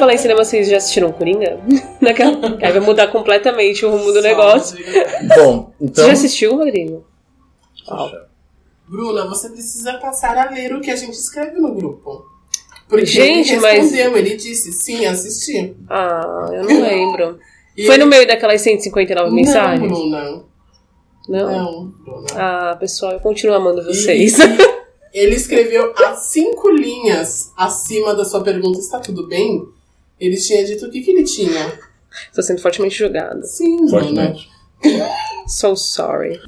[0.00, 1.60] Falar em cinema, vocês já assistiram Coringa?
[2.00, 2.32] Naquela...
[2.62, 4.78] Aí vai mudar completamente o rumo do negócio.
[5.36, 5.94] Bom, então.
[6.04, 7.04] Você já assistiu, Rodrigo?
[7.86, 8.26] Poxa,
[8.88, 12.24] Bruna, você precisa passar a ler o que a gente escreve no grupo.
[12.88, 15.76] Porque Gente, ele mas- respondeu, ele disse sim, assisti.
[15.88, 17.38] Ah, eu não lembro.
[17.76, 19.80] E Foi ele- no meio daquelas 159 mensagens?
[19.80, 20.44] Não, Bruna.
[21.28, 21.50] Não?
[21.50, 22.26] Não, Bruna.
[22.34, 24.38] Ah, pessoal, eu continuo amando vocês.
[24.38, 24.42] E-
[25.14, 29.62] ele escreveu as cinco linhas acima da sua pergunta, está tudo bem?
[30.20, 31.78] Ele tinha dito o que, que ele tinha.
[32.34, 33.42] Tô sendo fortemente julgada.
[33.42, 34.48] Sim, fortemente.
[35.46, 36.38] So sorry.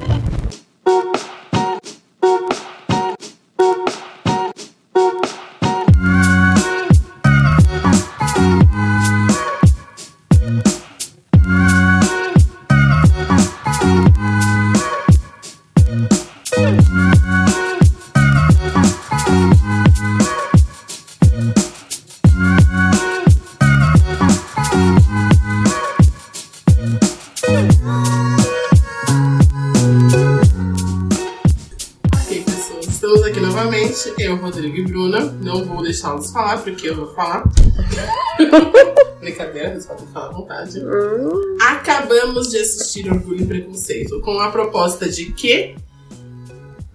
[34.33, 35.21] Eu, Rodrigo e Bruna.
[35.21, 37.45] Não vou deixá-los falar, porque eu vou falar.
[39.21, 40.81] Brincadeira, eles podem falar à vontade.
[40.81, 45.77] Hum, Acabamos de assistir Orgulho e Preconceito com a proposta de que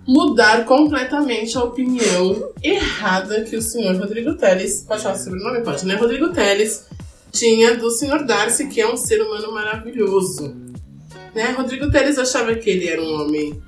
[0.07, 5.63] mudar completamente a opinião errada que o senhor Rodrigo Teles, pode falar sobre o sobrenome?
[5.63, 5.95] Pode, né?
[5.95, 6.87] Rodrigo Teles
[7.31, 10.55] tinha do senhor Darcy, que é um ser humano maravilhoso.
[11.35, 11.51] Né?
[11.51, 13.61] Rodrigo Teles achava que ele era um homem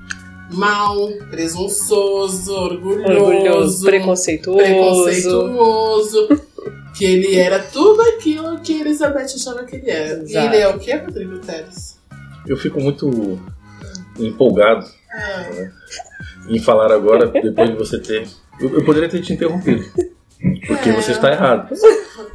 [0.52, 4.58] mau, presunçoso, orgulhoso, orgulhoso, preconceituoso.
[4.64, 6.28] preconceituoso,
[6.98, 10.20] que ele era tudo aquilo que Elizabeth achava que ele era.
[10.20, 10.48] E Exato.
[10.48, 12.00] ele é o que, Rodrigo Teles?
[12.48, 13.40] Eu fico muito
[14.18, 15.70] empolgado Ah,
[16.50, 18.28] em falar agora, depois de você ter.
[18.60, 19.84] Eu, eu poderia ter te interrompido.
[20.68, 20.94] Porque É.
[20.94, 21.70] você está errado.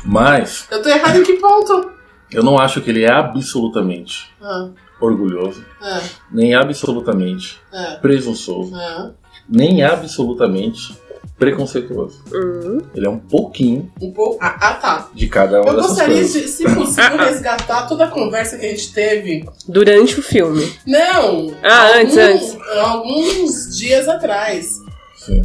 [0.04, 1.90] Mas eu tô errado em que ponto?
[2.32, 4.68] eu não acho que ele é absolutamente Ah,
[5.00, 6.00] orgulhoso, ah,
[6.30, 9.10] nem absolutamente ah, presunçoso, ah.
[9.48, 10.96] nem absolutamente
[11.38, 12.22] preconceituoso.
[12.32, 12.78] Hum.
[12.94, 14.38] Ele é um pouquinho Um pouco.
[14.40, 15.10] Ah, ah, tá.
[15.12, 16.42] de cada uma Eu dessas gostaria coisas.
[16.42, 19.44] de, se possível, resgatar toda a conversa que a gente teve.
[19.68, 20.72] Durante o filme.
[20.86, 21.52] Não!
[21.62, 22.56] Ah, antes, antes.
[22.78, 24.78] Alguns dias atrás.
[25.16, 25.42] Sim.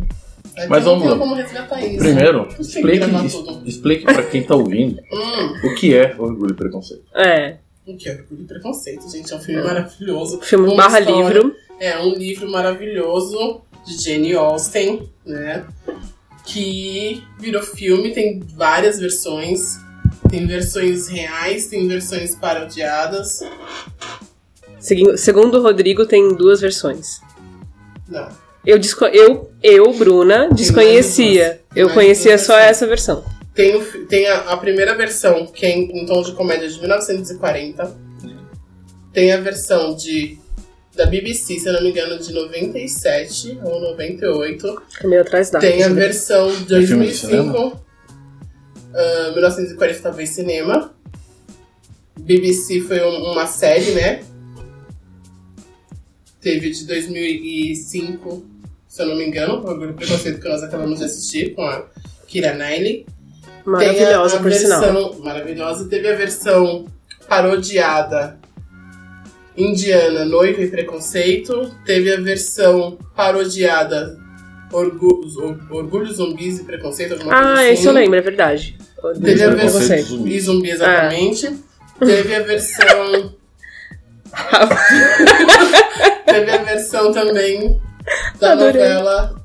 [0.68, 1.18] Mas vamos lá.
[1.18, 2.00] como resgatar isso.
[2.00, 3.06] Primeiro, explique,
[3.66, 7.04] explique para quem está ouvindo Hum, o que é orgulho e preconceito.
[7.16, 7.58] É.
[7.94, 9.32] o que é Orgulho e Preconceito, gente?
[9.34, 10.40] É um filme maravilhoso.
[10.42, 11.56] Filme barra história- livro.
[11.80, 15.66] É um livro maravilhoso de Jane Austen, né?
[16.46, 19.78] Que virou filme, tem várias versões.
[20.30, 23.40] Tem versões reais, tem versões parodiadas.
[25.18, 27.22] Segundo o Rodrigo, tem duas versões.
[28.08, 28.30] Não.
[28.66, 28.78] Eu,
[29.14, 31.62] eu, eu Bruna, desconhecia.
[31.76, 33.24] Eu conhecia só essa versão.
[33.60, 36.80] Tem, o tem a, a primeira versão, que é em, em tom de comédia de
[36.80, 37.94] 1940.
[39.12, 40.38] Tem a versão de
[40.96, 44.82] da BBC, se eu não me engano, de 97 ou 98.
[44.90, 45.60] Fica meio atrás da.
[45.60, 47.82] Tem a versão de É de 2005.
[48.94, 50.94] ah, 1940 talvez cinema.
[52.18, 54.24] BBC foi um- uma série, né?
[56.40, 58.46] Teve de 2005,
[58.88, 61.86] se eu não me engano, o Preconceito que nós acabamos de assistir com a
[62.26, 63.06] Kira Knightley.
[63.66, 64.82] Maravilhosa, Tem a, a por sinal.
[64.82, 65.88] versão maravilhosa.
[65.90, 66.86] Teve a versão
[67.28, 68.38] parodiada
[69.58, 71.72] indiana, Noiva e Preconceito.
[71.86, 74.18] Teve a versão parodiada
[74.72, 77.14] Orgu- Or- Orgulho, Zumbis e Preconceito.
[77.14, 77.70] alguma coisa Ah, assim.
[77.72, 78.78] esse eu lembro, é verdade.
[79.22, 80.36] Teve a versão e zumbi.
[80.36, 81.56] e zumbi, exatamente.
[82.00, 83.34] Teve a versão.
[86.26, 87.80] Teve a versão também
[88.40, 88.74] da Adorei.
[88.74, 89.39] novela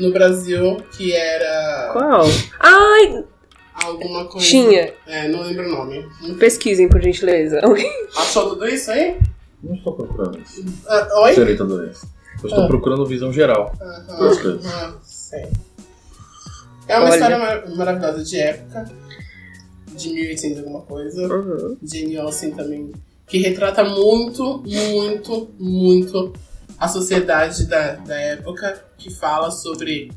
[0.00, 2.24] no Brasil, que era Qual?
[2.58, 3.24] Ai,
[3.84, 4.46] alguma coisa.
[4.46, 4.92] tinha.
[5.06, 6.06] É, não lembro o nome.
[6.38, 7.60] Pesquisem, por gentileza.
[8.16, 9.18] Achou tudo isso aí?
[9.62, 10.64] Não estou procurando isso.
[10.88, 11.34] Ah, oi?
[11.34, 12.06] Senhorita Doença.
[12.42, 12.68] Eu estou Ah.
[12.68, 13.74] procurando visão geral.
[13.80, 14.64] Aham, Duas coisas.
[14.66, 15.46] aham, sei.
[16.88, 17.14] É uma Olha.
[17.14, 18.90] história mar- maravilhosa de época,
[19.92, 21.22] de 1800 alguma coisa.
[21.32, 21.76] Uhum.
[21.82, 22.90] Jane Austen também,
[23.26, 26.32] que retrata muito, muito, muito
[26.80, 30.10] a sociedade da, da época, que fala sobre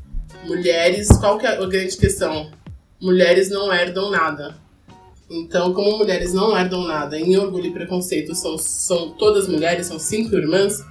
[0.44, 1.08] mulheres.
[1.18, 2.50] Qual que é a grande questão?
[2.98, 4.56] Mulheres não herdam nada.
[5.30, 9.98] Então, como mulheres não herdam nada, em Orgulho e Preconceito são, são todas mulheres, são
[9.98, 10.84] cinco irmãs,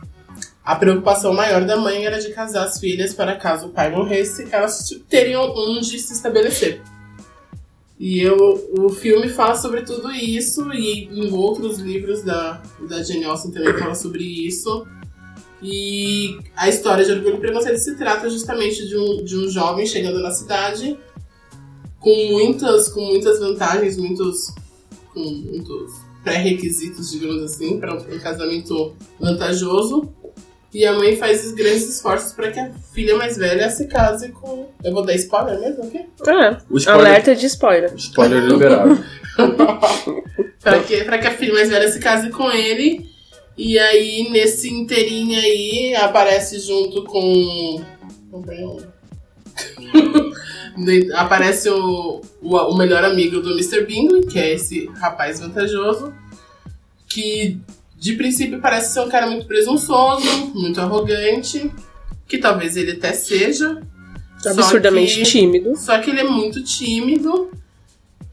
[0.64, 4.48] a preocupação maior da mãe era de casar as filhas para caso o pai morresse,
[4.52, 6.82] elas teriam onde se estabelecer.
[8.00, 8.38] E eu,
[8.78, 13.78] o filme fala sobre tudo isso, e em outros livros da, da Jane Austen também
[13.78, 14.88] fala sobre isso.
[15.64, 19.86] E a história de Orgulho e Preconceito se trata justamente de um, de um jovem
[19.86, 20.98] chegando na cidade
[22.00, 24.54] com muitas, com muitas vantagens, muitos,
[25.14, 30.14] com muitos pré-requisitos, digamos assim, para um casamento vantajoso.
[30.74, 34.70] E a mãe faz grandes esforços para que a filha mais velha se case com.
[34.84, 36.00] Eu vou dar spoiler mesmo aqui?
[36.28, 37.94] É, O spoiler, alerta de spoiler.
[37.96, 39.04] spoiler liberado.
[40.60, 43.13] pra, que, pra que a filha mais velha se case com ele.
[43.58, 47.82] E aí, nesse inteirinho aí, aparece junto com.
[51.16, 53.86] Aparece o, o, o melhor amigo do Mr.
[53.86, 56.12] Bingley, que é esse rapaz vantajoso,
[57.08, 57.60] que
[57.98, 61.72] de princípio parece ser um cara muito presunçoso, muito arrogante,
[62.28, 63.80] que talvez ele até seja.
[64.42, 65.76] só Absurdamente que- tímido.
[65.78, 67.52] só que ele é muito tímido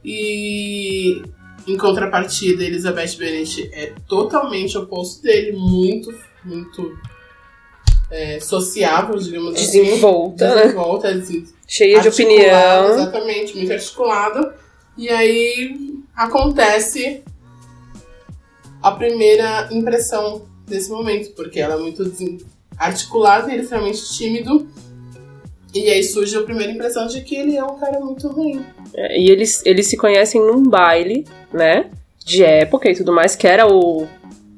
[0.02, 1.22] e
[1.66, 6.12] em contrapartida, Elizabeth Bennet é totalmente oposto dele, muito,
[6.44, 6.98] muito
[8.10, 9.82] é, sociável, digamos assim.
[9.82, 10.62] Desenvolta, né?
[10.62, 12.94] Desenvolta, assim, Cheia de opinião.
[12.94, 14.56] Exatamente, muito articulada.
[14.98, 17.22] E aí acontece
[18.82, 22.02] a primeira impressão desse momento, porque ela é muito
[22.76, 24.68] articulada e ele é extremamente tímido.
[25.74, 28.64] E aí surge a primeira impressão de que ele é um cara muito ruim.
[28.94, 31.86] É, E eles, eles se conhecem num baile, né?
[32.24, 34.06] De época e tudo mais, que era o,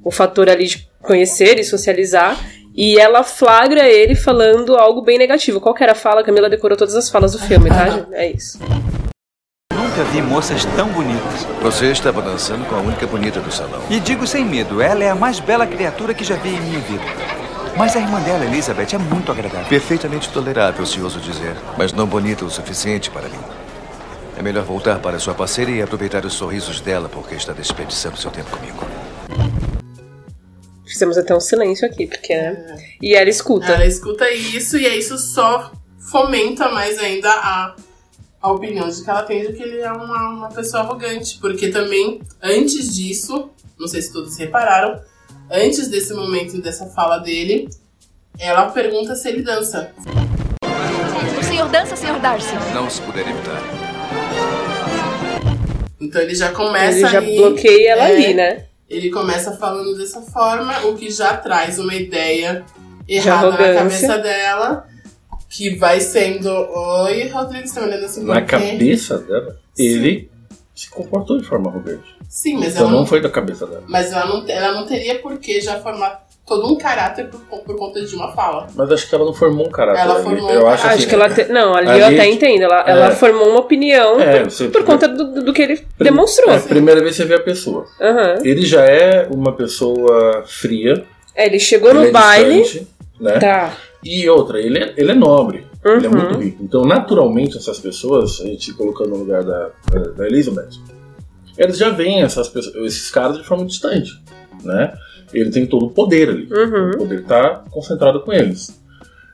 [0.03, 2.39] o fator ali de conhecer e socializar.
[2.75, 5.61] E ela flagra ele falando algo bem negativo.
[5.61, 6.25] Qual que era a fala?
[6.25, 7.89] Camila decorou todas as falas do filme, tá?
[7.91, 8.15] gente?
[8.15, 8.59] É isso.
[9.75, 11.45] Nunca vi moças tão bonitas.
[11.61, 13.83] Você estava dançando com a única bonita do salão.
[13.91, 16.81] E digo sem medo, ela é a mais bela criatura que já vi em minha
[16.81, 17.42] vida.
[17.77, 19.67] Mas a irmã dela, Elizabeth, é muito agradável.
[19.67, 23.41] Perfeitamente tolerável, se ouso dizer, mas não bonita o suficiente para mim.
[24.37, 28.31] É melhor voltar para sua parceira e aproveitar os sorrisos dela, porque está desperdiçando seu
[28.31, 28.85] tempo comigo.
[30.87, 32.77] Fizemos até um silêncio aqui, porque, né?
[33.01, 33.73] E ela escuta.
[33.73, 35.73] Ela escuta isso e aí isso só
[36.11, 37.75] fomenta mais ainda a,
[38.43, 41.39] a opinião de que ela tem de que ele é uma, uma pessoa arrogante.
[41.41, 45.01] Porque também, antes disso, não sei se todos repararam,
[45.53, 47.69] antes desse momento dessa fala dele,
[48.39, 49.93] ela pergunta se ele dança.
[51.39, 52.55] O senhor dança, senhor Darcy?
[52.75, 53.61] Não se puder evitar.
[56.01, 58.65] Então ele já começa Ele já aí, bloqueia ela é, ali, né?
[58.89, 62.65] Ele começa falando dessa forma, o que já traz uma ideia
[63.07, 64.87] errada na cabeça dela,
[65.49, 66.49] que vai sendo.
[66.49, 70.32] Oi, Rodrigo, você tá me olhando assim Na por quê?" cabeça dela, ele
[70.75, 72.17] se comportou de forma arrogante.
[72.29, 73.83] Sim, mas Então ela não não, foi da cabeça dela.
[73.87, 77.77] mas ela não, ela não teria por que já formar todo um caráter por, por
[77.77, 78.67] conta de uma fala.
[78.75, 80.01] Mas acho que ela não formou um caráter.
[80.01, 81.29] Ela formou eu acho, Acho assim, que ela.
[81.31, 81.45] Te...
[81.45, 82.63] Não, ali, eu ali- até entendo.
[82.63, 83.11] Ela, ela É.
[83.13, 86.51] formou uma opinião É, por, por conta do, do que ele demonstrou.
[86.51, 87.87] É a primeira vez que você vê a pessoa.
[88.01, 88.37] Aham.
[88.43, 91.05] Ele já é uma pessoa fria.
[91.35, 92.63] É, ele chegou ele no é baile.
[92.63, 92.89] distante,
[93.21, 93.39] né?
[93.39, 93.73] Tá.
[94.05, 95.67] E outra, ele é, ele é nobre.
[95.85, 96.17] Ele é Uhum.
[96.17, 96.63] muito rico.
[96.63, 100.71] Então, naturalmente, essas pessoas, a gente colocando no lugar da, da, da Elizabeth,
[101.59, 104.13] eles já veem essas pessoas, esses caras de forma distante,
[104.65, 104.95] né?
[105.33, 106.49] Ele tem todo o poder ali.
[106.53, 106.91] Uhum.
[106.91, 108.81] O poder está concentrado com eles.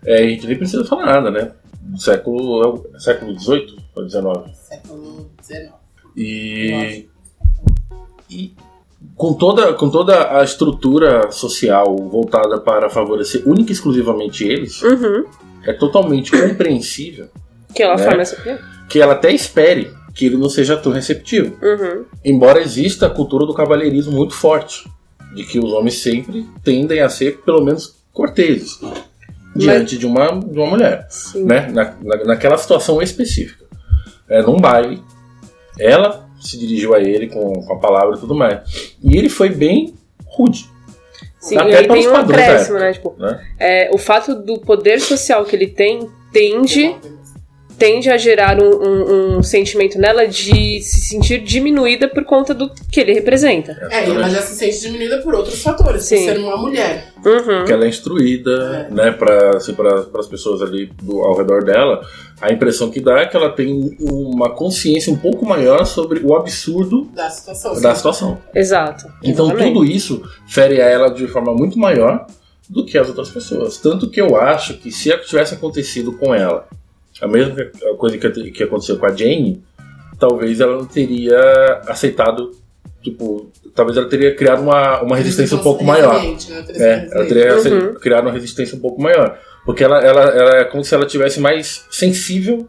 [0.04, 1.52] É, a gente nem precisa falar nada, né?
[1.96, 4.24] Século, é o século XVIII ou XIX.
[4.54, 5.72] Século XIX.
[6.16, 7.08] E,
[8.30, 8.52] e
[9.16, 15.24] com, toda, com toda a estrutura social voltada para favorecer única e exclusivamente eles, Uhum.
[15.70, 17.28] É totalmente compreensível
[17.74, 18.04] Que ela Né?
[18.04, 18.58] forma essa opinião.
[18.88, 21.56] que ela até espere que ele não seja tão receptivo.
[21.62, 22.04] Uhum.
[22.24, 24.88] Embora exista a cultura do cavalheirismo muito forte,
[25.34, 28.80] de que os homens sempre tendem a ser, pelo menos, corteses
[29.54, 31.44] diante de, uma, de uma mulher, Sim.
[31.44, 31.68] né?
[31.72, 33.64] Na, na- naquela situação específica.
[34.28, 35.02] É, num baile,
[35.78, 38.60] ela se dirigiu a ele com, com a palavra e tudo mais.
[39.02, 39.94] E ele foi bem
[40.26, 40.68] rude,
[41.40, 42.92] Sim, Até e aí tem um acréscimo, né?
[42.92, 43.46] Tipo, né?
[43.58, 46.96] é, o fato do poder social que ele tem tende,
[47.78, 52.68] tende a gerar um, um- um sentimento nela de se sentir diminuída por conta do
[52.90, 53.72] que ele representa.
[53.90, 56.16] É, e ela já se sente diminuída por outros fatores, Sim.
[56.16, 57.12] por ser uma mulher.
[57.24, 57.64] Uhum.
[57.64, 59.74] que ela é instruída, né, para assim,
[60.18, 62.00] as pessoas ali do, ao redor dela,
[62.40, 66.34] a impressão que dá é que ela tem uma consciência um pouco maior sobre o
[66.36, 67.80] absurdo Da situação.
[67.80, 68.38] da situação.
[68.54, 69.06] Exato.
[69.22, 69.72] Então Exatamente.
[69.74, 72.24] tudo isso fere a ela de forma muito maior
[72.68, 73.78] do que as outras pessoas.
[73.78, 76.68] Tanto que eu acho que se tivesse acontecido com ela
[77.20, 77.54] a mesma
[77.96, 79.62] coisa que, que aconteceu com a Jane,
[80.18, 81.38] talvez ela não teria
[81.86, 82.52] aceitado,
[83.02, 86.20] tipo, talvez ela teria criado uma, uma resistência um pouco maior.
[86.22, 86.36] Né?
[86.70, 87.94] É, ela teria Uhum.
[87.94, 89.38] criado uma resistência um pouco maior.
[89.64, 92.66] Porque ela, ela, ela é como se ela tivesse mais sensível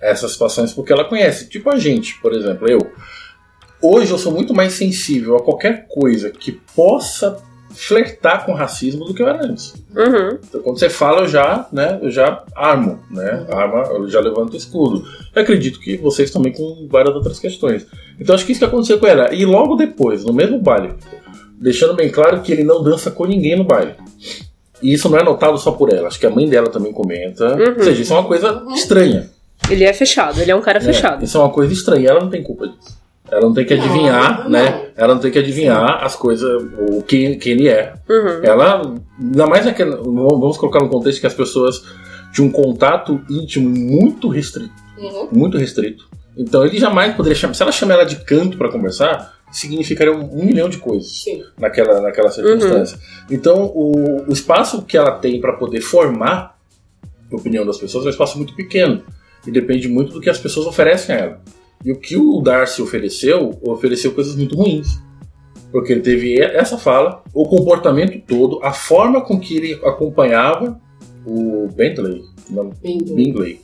[0.00, 1.48] a essas situações, porque ela conhece.
[1.48, 2.90] Tipo a gente, por exemplo, eu.
[3.82, 7.36] Hoje eu sou muito mais sensível a qualquer coisa que possa
[7.76, 9.74] flertar com racismo do que eu era antes.
[9.94, 10.38] Uhum.
[10.48, 13.46] Então, quando você fala, eu já, né, eu já armo, né?
[13.50, 15.06] Arma, eu já levanto o escudo.
[15.34, 17.86] Eu acredito que vocês também com várias outras questões.
[18.18, 19.32] Então, acho que isso que aconteceu com ela.
[19.34, 20.94] E logo depois, no mesmo baile,
[21.60, 23.94] deixando bem claro que ele não dança com ninguém no baile.
[24.82, 26.08] E isso não é notado só por ela.
[26.08, 27.56] Acho que a mãe dela também comenta.
[27.76, 29.30] Ou seja, isso é uma coisa estranha.
[29.70, 30.84] Ele é fechado, ele é um cara né?
[30.84, 31.24] fechado.
[31.24, 32.10] Isso é uma coisa estranha.
[32.10, 32.95] Ela não tem culpa disso.
[33.30, 34.50] Ela não tem que adivinhar, não.
[34.50, 34.88] né?
[34.96, 37.94] Ela não tem que adivinhar as coisas, o quem, quem ele é.
[38.08, 38.40] Uhum.
[38.42, 39.96] Ela, ainda mais naquela.
[39.96, 41.84] Vamos colocar no contexto que as pessoas
[42.32, 44.72] tinham um contato íntimo muito restrito.
[44.98, 45.28] Uhum.
[45.32, 46.08] Muito restrito.
[46.36, 47.54] Então ele jamais poderia chamar.
[47.54, 51.42] Se ela chamar ela de canto para conversar, significaria um, um milhão de coisas Sim.
[51.58, 52.98] naquela, naquela circunstância.
[53.30, 56.56] Então o, o espaço que ela tem para poder formar
[57.32, 59.02] a opinião das pessoas é um espaço muito pequeno.
[59.46, 61.40] E depende muito do que as pessoas oferecem a ela.
[61.84, 65.00] E o que o Darcy ofereceu, ofereceu coisas muito ruins.
[65.70, 70.80] Porque ele teve essa fala, o comportamento todo, a forma com que ele acompanhava
[71.26, 73.14] o Bentley, não, Bingley.
[73.14, 73.60] Bingley.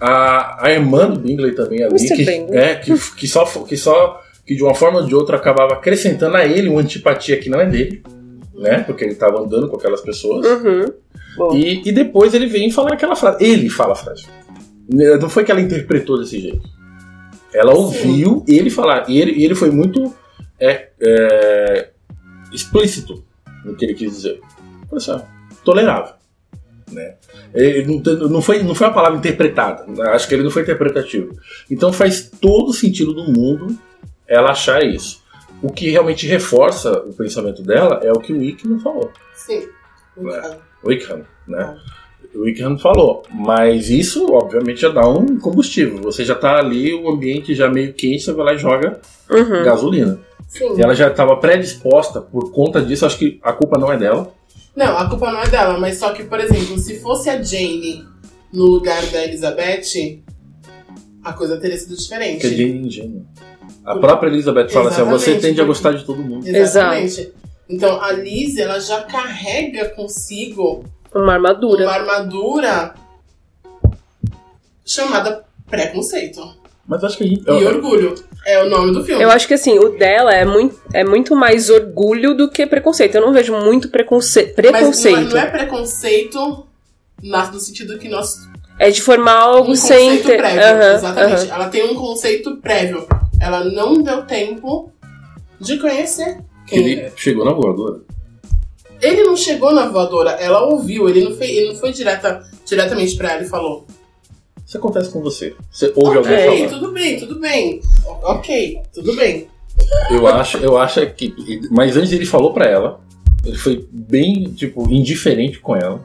[0.00, 2.16] A, a irmã do Bingley também ali, Mr.
[2.16, 2.58] que, Bingley.
[2.58, 6.36] é, que, que, só, que só que de uma forma ou de outra acabava acrescentando
[6.36, 8.02] a ele uma antipatia que não é dele,
[8.54, 8.80] né?
[8.80, 10.46] Porque ele estava andando com aquelas pessoas.
[10.46, 11.54] Uhum.
[11.54, 13.44] E, e depois ele vem falar aquela frase.
[13.44, 14.24] Ele fala a frase.
[14.88, 16.62] Não foi que ela interpretou desse jeito.
[17.52, 19.08] Ela ouviu ele falar.
[19.08, 20.14] E ele, ele foi muito
[20.60, 21.90] é, é,
[22.52, 23.24] explícito
[23.64, 24.40] no que ele quis dizer.
[24.88, 25.20] Foi assim, ó,
[25.64, 26.14] tolerável.
[26.90, 27.16] Né?
[27.54, 29.84] Ele não, não, foi, não foi uma palavra interpretada.
[30.12, 31.38] Acho que ele não foi interpretativo.
[31.70, 33.78] Então faz todo sentido do mundo
[34.26, 35.22] ela achar isso.
[35.62, 39.10] O que realmente reforça o pensamento dela é o que o Wickman falou.
[39.34, 39.68] Sim.
[40.18, 40.56] É.
[40.84, 41.76] Wickham, né?
[41.76, 41.97] O
[42.34, 45.98] Wickham falou, mas isso obviamente já dá um combustível.
[46.02, 49.64] Você já tá ali, o ambiente já meio quente, você vai lá e joga Uhum.
[49.64, 50.18] gasolina.
[50.48, 50.76] Sim.
[50.76, 54.32] E ela já estava predisposta por conta disso, acho que a culpa não é dela.
[54.76, 58.04] Não, a culpa não é dela, mas só que, por exemplo, se fosse a Jane
[58.52, 60.22] no lugar da Elizabeth,
[61.24, 62.40] a coisa teria sido diferente.
[62.40, 63.22] Porque a Jane é ingênua.
[63.84, 66.46] A própria Elizabeth fala assim: Exatamente, você tende a gostar de todo mundo.
[66.46, 67.32] Exatamente.
[67.68, 71.84] Então a Liz, ela já carrega consigo Uma armadura.
[71.84, 72.94] uma armadura
[74.84, 76.40] chamada preconceito
[76.86, 77.44] Mas acho que a gente.
[77.46, 78.14] e orgulho.
[78.46, 79.22] É o nome do filme.
[79.22, 83.14] Eu acho que assim, o dela é muito, é muito mais orgulho do que preconceito.
[83.16, 85.30] Eu não vejo muito preconce Mas não é, preconceito.
[85.34, 86.66] não é preconceito
[87.22, 88.36] no sentido que nós
[88.78, 90.36] É de formar algo um sem conceito ter.
[90.38, 90.62] prévio.
[90.62, 91.42] Aham, exatamente.
[91.42, 91.54] aham.
[91.54, 93.06] Ela tem um conceito prévio.
[93.40, 94.90] Ela não deu tempo
[95.60, 97.12] de conhecer quem Ele é.
[97.16, 98.00] chegou na voadora.
[99.00, 103.16] Ele não chegou na voadora, ela ouviu, ele não foi, ele não foi direta, diretamente
[103.16, 103.86] pra ela e falou.
[104.66, 105.54] Isso acontece com você.
[105.70, 106.70] Você ouve alguém Ok, falar.
[106.78, 107.80] tudo bem, tudo bem.
[108.22, 109.48] Ok, tudo bem.
[110.10, 111.32] Eu acho, eu acho que.
[111.70, 113.00] Mas antes ele falou pra ela.
[113.44, 116.04] Ele foi bem, tipo, indiferente com ela.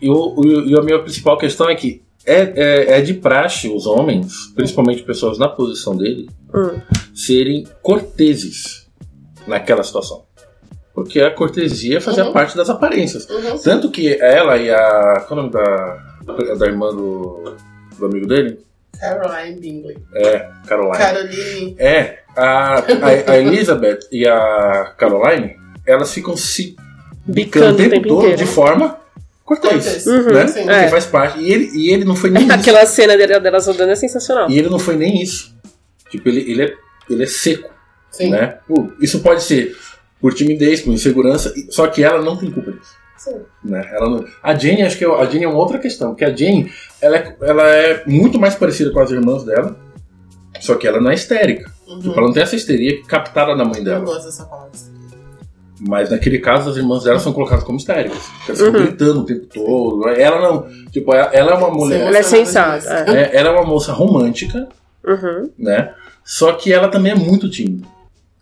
[0.00, 2.40] E, o- e a minha principal questão é que é,
[2.94, 6.80] é, é de praxe os homens, principalmente pessoas na posição dele, Hum.
[7.14, 8.88] serem corteses
[9.46, 10.24] naquela situação.
[11.02, 12.32] Porque a cortesia fazia Uhum.
[12.32, 13.28] parte das aparências.
[13.28, 13.58] Uhum.
[13.58, 15.24] Tanto que ela e a.
[15.26, 17.54] Qual é o nome da, da irmã do,
[17.98, 18.60] do amigo dele?
[18.98, 19.98] Caroline Bingley.
[20.14, 20.98] É, Caroline.
[20.98, 21.76] Caroline.
[21.78, 22.82] É, a, a,
[23.32, 26.76] a Elizabeth e a Caroline, elas ficam se
[27.24, 28.36] Bicando o tempo, tempo todo inteiro.
[28.38, 28.98] de forma
[29.44, 29.72] cortês.
[29.84, 30.06] Cortês.
[30.06, 30.46] Uhum, né?
[30.48, 30.60] sim.
[30.64, 30.88] Porque É.
[30.88, 31.38] faz parte.
[31.40, 32.52] E ele, e ele não foi nem isso.
[32.52, 34.50] Aquela cena dela- delas rodando é sensacional.
[34.50, 35.54] E ele não foi nem isso.
[36.10, 36.74] Tipo, ele, ele, é,
[37.08, 37.70] ele é seco,
[38.10, 38.30] Sim.
[38.30, 38.58] né?
[39.00, 39.74] Isso pode ser
[40.20, 42.94] por timidez, por insegurança, só que ela não tem culpa disso.
[43.16, 43.36] Sim.
[43.64, 43.86] Né?
[43.92, 46.34] Ela não- A Jane, acho que é- a Jane é uma outra questão, porque a
[46.34, 46.70] Jane,
[47.02, 49.76] ela é, ela é muito mais parecida com as irmãs dela,
[50.60, 51.70] só que ela não é histérica.
[51.86, 51.98] Uhum.
[52.00, 54.04] Tipo, ela não tem essa histeria captada na mãe Eu dela.
[54.04, 54.70] gosto dessa palavra.
[55.82, 58.18] Mas naquele caso, as irmãs dela são colocadas como histéricas.
[58.46, 58.86] Elas ficam Uhum.
[58.86, 60.08] gritando o tempo todo.
[60.10, 60.66] Ela não.
[60.90, 62.00] Tipo, ela, ela é uma mulher.
[62.02, 63.08] Ela é sensata, demais.
[63.08, 64.68] é- ela é uma moça romântica,
[65.06, 65.50] Uhum.
[65.58, 65.94] né?
[66.22, 67.86] Só que ela também é muito tímida.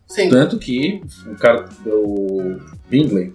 [0.09, 0.29] Sim.
[0.31, 2.57] Tanto que o cara, o
[2.89, 3.33] Bingley,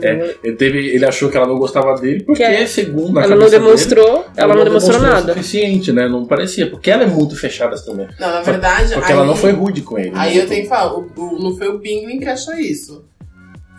[0.00, 3.24] é, ele, teve, ele achou que ela não gostava dele porque, Que é- segundo a
[3.24, 5.32] Ela não demonstrou, dele, ela não demonstrou o nada.
[5.32, 6.06] suficiente, né?
[6.08, 6.70] Não parecia.
[6.70, 8.06] Porque ela é muito fechada também.
[8.20, 8.90] Não, na verdade.
[8.90, 10.12] Só que aí, ela não foi rude com ele.
[10.14, 10.44] Aí né?
[10.44, 13.04] eu tenho que falar, o, o- não foi o Bingley que achou isso.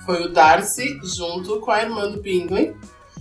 [0.06, 2.74] Foi o Darcy junto com a irmã do Bingley.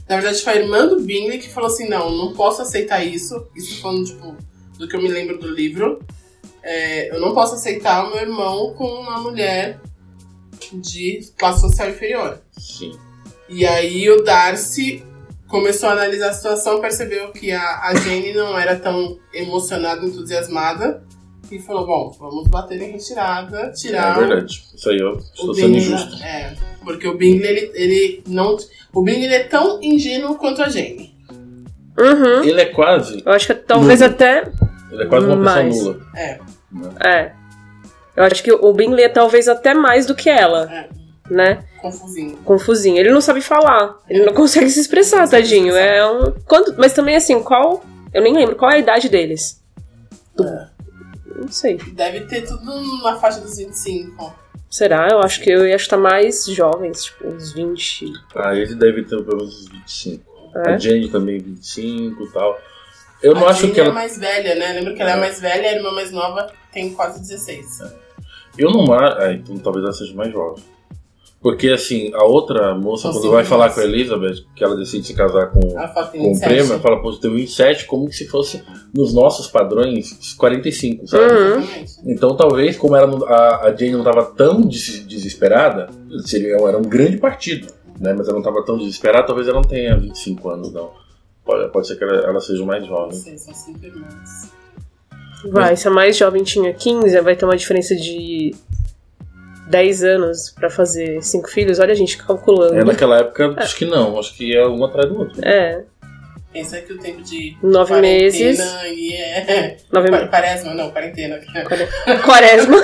[0.09, 3.47] Na verdade, foi a irmã do Bingley que falou assim: não, não posso aceitar isso.
[3.55, 4.37] Isso falando, tipo,
[4.77, 6.01] do que eu me lembro do livro.
[6.63, 9.81] É, eu não posso aceitar o meu irmão com uma mulher
[10.73, 12.41] de classe social inferior.
[12.59, 12.93] Sim.
[13.49, 15.03] E aí o Darcy
[15.49, 21.03] começou a analisar a situação, percebeu que a, a Jane não era tão emocionada, entusiasmada
[21.49, 24.63] que falou, bom, vamos bater em retirada, É tirar verdade.
[24.73, 25.83] Isso aí eu estou sendo Bingley.
[25.83, 26.23] injusto.
[26.23, 28.57] É, porque o Bingley, ele, ele não...
[28.95, 31.13] O Bingley é tão ingênuo quanto a Jane.
[31.99, 32.45] Uhum.
[32.45, 33.21] Ele é quase.
[33.27, 34.13] Eu acho que talvez Nulo.
[34.13, 34.45] até.
[34.91, 35.75] Ele é quase uma Mais.
[35.75, 36.07] pessoa nula.
[36.17, 36.41] É,
[37.05, 37.33] É.
[38.17, 40.89] Eu acho que o Bingley é talvez até mais do que ela, é,
[41.31, 41.65] né?
[41.81, 42.37] confusinho.
[42.39, 42.99] Confusinho.
[42.99, 43.99] Ele não sabe falar.
[44.09, 45.75] Ele não consegue se expressar, tadinho.
[45.75, 46.33] É um.
[46.47, 46.75] Quando...
[46.79, 47.85] Mas também, assim, qual.
[48.13, 48.57] Eu nem lembro.
[48.57, 49.63] Qual é a idade deles?
[50.41, 50.67] É.
[51.37, 51.79] Não sei.
[51.93, 54.35] Deve ter tudo na faixa dos 25.
[54.69, 55.09] Será?
[55.11, 58.13] Eu acho que eu ia estar mais jovens, tipo, uns 20.
[58.37, 60.31] Ah, ele deve ter pelo menos uns 25.
[60.55, 60.73] É?
[60.73, 62.61] A Jane também 25 e tal.
[63.23, 63.93] Eu não a acho Jane que é ela.
[63.93, 64.73] mais velha, né?
[64.73, 67.83] Lembra que ela é mais velha, a irmã mais nova tem quase 16.
[68.59, 69.19] Eu não acho.
[69.19, 70.63] Ah, então talvez ela seja mais jovem.
[71.43, 73.75] Porque assim, a outra moça, quando vai falar anos.
[73.75, 76.45] com a Elizabeth, que ela decide se casar com, que com o 27.
[76.49, 78.63] prêmio, ela fala, pô, você tem 27, como se fosse
[78.95, 81.25] nos nossos padrões 45, sabe?
[81.33, 81.47] Uhum.
[81.61, 81.93] Exatamente.
[82.05, 85.89] Então talvez, como ela não- a, a Jane não estava tão des- desesperada,
[86.27, 88.13] seria, era um grande partido, né?
[88.13, 90.91] Mas ela não estava tão desesperada, talvez ela não tenha 25 anos, não.
[91.51, 93.19] Pode, pode ser que ela, ela seja mais jovem.
[93.19, 94.53] sei, são cinco irmãs.
[95.47, 98.55] Vai, se a mais jovem tinha 15, vai ter uma diferença de
[99.67, 101.81] 10 anos pra fazer cinco filhos.
[101.81, 102.79] Olha a gente calculando.
[102.79, 105.45] É, naquela época, acho que não, acho que é um atrás do outro.
[105.45, 105.83] É,
[106.53, 108.59] Pensa que o tempo de Nove meses.
[108.87, 109.77] e é...
[109.93, 110.29] nove meses.
[110.29, 111.41] Quaresma, não, quarentena.
[112.25, 112.77] Quaresma.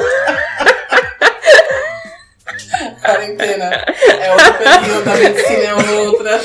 [3.00, 6.40] quarentena é outro período, da medicina é outra.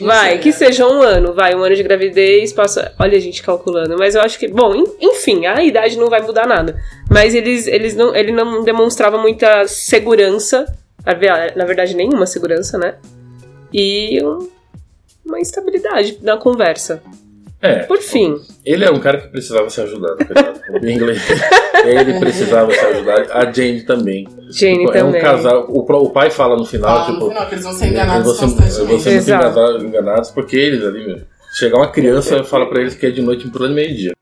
[0.00, 2.92] Vai, que seja um ano, vai, um ano de gravidez, passa.
[2.98, 3.96] Olha a gente calculando.
[3.98, 4.46] Mas eu acho que.
[4.46, 6.78] Bom, en- enfim, a idade não vai mudar nada.
[7.10, 10.66] Mas eles, eles não, ele não demonstrava muita segurança.
[11.04, 12.96] Na ve- na verdade, nenhuma segurança, né?
[13.72, 14.48] E um-
[15.24, 17.02] uma instabilidade na conversa.
[17.62, 18.36] É, Por fim.
[18.64, 20.60] ele é um cara que precisava ser ajudado, coitado.
[20.70, 21.16] O Bingley,
[21.84, 23.32] ele precisava ser ajudado.
[23.32, 24.28] A Jane também.
[24.50, 25.22] Jane Tipo, é um também.
[25.22, 25.66] casal.
[25.68, 27.28] O, o pai fala no final, Fala no tipo.
[27.30, 28.90] final que eles vão ser enganados Eles vão ser- constantemente.
[28.92, 29.46] vão ser muito Exato.
[29.58, 31.20] enganados, enganados, porque eles ali, meu.
[31.58, 34.12] Chegar uma criança e fala pra eles que é de noite em plano meio-dia.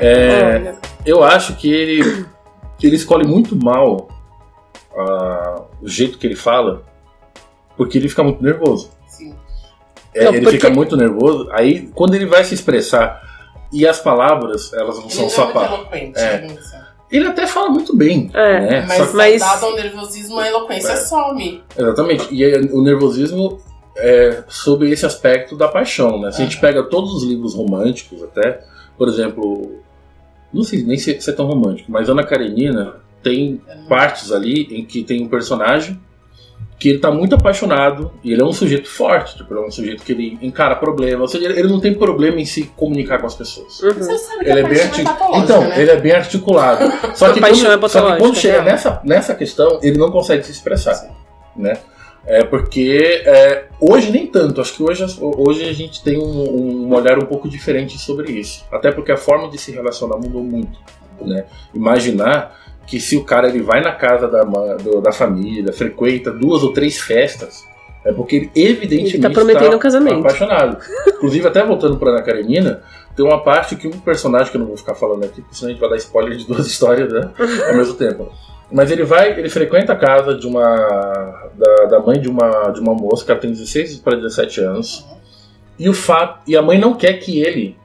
[0.00, 2.26] É, eu acho que ele,
[2.78, 4.08] que ele escolhe muito mal
[4.96, 6.82] ah, o jeito que ele fala,
[7.76, 8.90] porque ele fica muito nervoso.
[9.06, 9.34] Sim.
[10.14, 13.20] É, Não, ele porque- fica muito nervoso, aí quando ele vai se expressar,
[13.72, 15.78] e as palavras, elas não Ele são não só é muito palavras.
[15.80, 16.18] eloquente.
[16.18, 16.40] É.
[16.40, 16.56] né?
[17.10, 18.84] Ele até fala muito bem, É, né?
[18.86, 20.96] Mas, Só que- Mas- dado o nervosismo, a eloquência É.
[20.96, 21.62] some.
[21.76, 22.28] Exatamente.
[22.32, 23.60] E o nervosismo
[23.96, 26.30] é sobre esse aspecto da paixão, né?
[26.30, 28.60] Se a gente pega todos os livros românticos até,
[28.96, 29.80] por exemplo,
[30.52, 34.84] não sei nem se, se é tão romântico, mas Ana Karenina tem partes ali em
[34.84, 36.00] que tem um personagem
[36.80, 39.70] que ele tá muito apaixonado e ele é um sujeito forte, tipo, ele é um
[39.70, 43.18] sujeito que ele encara problemas, ou seja, ele ele não tem problema em se comunicar
[43.18, 43.80] com as pessoas.
[43.80, 43.92] Uhum.
[43.92, 45.44] Você sabe que Ele é bem paixão articulado.
[45.44, 45.82] Então, né?
[45.82, 46.84] ele é bem articulado.
[47.14, 48.64] Só que, quando, é só que quando chega real.
[48.64, 51.14] nessa, nessa questão, ele não consegue se expressar.
[51.54, 51.78] Né?
[52.26, 54.60] É porque é, hoje nem tanto.
[54.60, 58.64] Acho que hoje, hoje a gente tem um, um olhar um pouco diferente sobre isso.
[58.70, 60.78] Até porque a forma de se relacionar mudou muito.
[61.20, 61.44] Né?
[61.74, 66.62] Imaginar que se o cara ele vai na casa da, do- da família, frequenta duas
[66.62, 67.64] ou três festas,
[68.04, 70.18] é porque ele evidentemente Ele tá prometendo tá um casamento.
[70.20, 70.78] apaixonado.
[71.08, 72.82] Inclusive, até voltando para Ana Karenina,
[73.14, 75.68] tem uma parte que um personagem que eu não vou ficar falando aqui, porque senão
[75.70, 77.30] a gente vai dar spoiler de duas histórias né,
[77.68, 78.28] ao mesmo tempo.
[78.72, 80.62] Mas ele vai, ele frequenta a casa de uma
[81.56, 85.06] da, da mãe de uma de uma moça que ela tem 16 para 17 anos.
[85.78, 87.76] E o fato e a mãe não quer que ele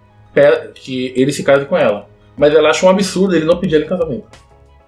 [0.75, 2.07] que ele se case com ela.
[2.37, 4.27] Mas ela acha um absurdo ele não pedir ela em casamento.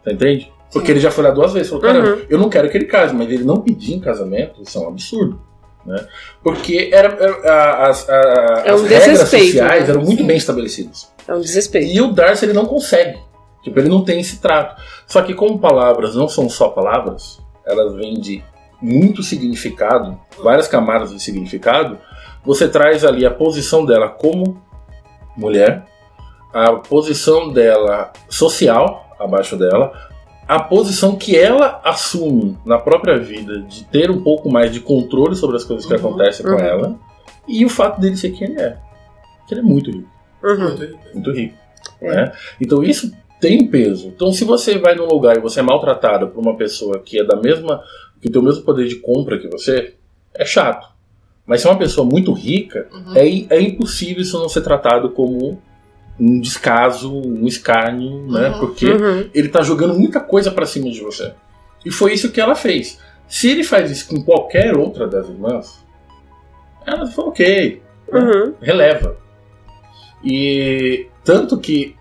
[0.04, 0.52] Você entende?
[0.72, 0.92] Porque Sim.
[0.94, 2.22] ele já foi lá duas vezes, falou, cara, Uhum.
[2.30, 4.90] eu não quero que ele case, mas ele não pedir em casamento, isso é um
[4.90, 5.42] absurdo.
[5.86, 6.06] Né?
[6.44, 9.90] Porque era, era- as, a- É um as regras sociais né?
[9.90, 10.28] eram muito Sim.
[10.28, 11.10] bem estabelecidas.
[11.26, 11.88] É um desrespeito.
[11.94, 13.18] E o Darcy ele não consegue.
[13.64, 14.82] Tipo, ele não tem esse trato.
[15.06, 18.44] Só que como palavras não são só palavras, elas vêm de
[18.82, 21.98] muito significado, várias camadas de significado,
[22.46, 24.62] você traz ali a posição dela como
[25.36, 25.84] mulher,
[26.54, 29.92] a posição dela social abaixo dela,
[30.48, 35.36] a posição que ela assume na própria vida de ter um pouco mais de controle
[35.36, 36.00] sobre as coisas que Uhum.
[36.00, 36.60] acontecem com Uhum.
[36.60, 36.96] ela,
[37.48, 38.78] e o fato dele ser quem ele é.
[39.48, 40.08] Que ele é muito rico
[40.44, 40.98] Uhum.
[41.14, 41.56] muito rico.
[42.00, 42.16] É.
[42.16, 42.32] Né?
[42.62, 44.08] Então isso tem peso.
[44.08, 47.24] Então se você vai num lugar e você é maltratado por uma pessoa que é
[47.24, 47.82] da mesma
[48.22, 49.94] que tem o mesmo poder de compra que você,
[50.34, 50.88] é chato.
[51.46, 55.12] Mas se é uma pessoa muito rica, é, i- é impossível isso não ser tratado
[55.12, 55.62] como
[56.20, 58.50] um descaso, um escárnio, né?
[58.50, 58.60] Uhum.
[58.60, 59.30] Porque Uhum.
[59.36, 61.32] ele tá jogando muita coisa pra cima de você.
[61.86, 63.00] E foi isso que ela fez.
[63.28, 65.86] Se ele faz isso com qualquer outra das irmãs,
[66.86, 68.20] ela falou ok, né?
[68.20, 68.54] Uhum.
[68.60, 69.16] releva.
[70.24, 71.96] E tanto que,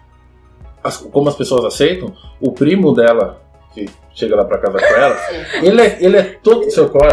[0.86, 3.40] as- como as pessoas aceitam, o primo dela,
[3.74, 5.16] que chega lá pra casa com ela,
[5.62, 7.06] ele é, ele é todo seu colo,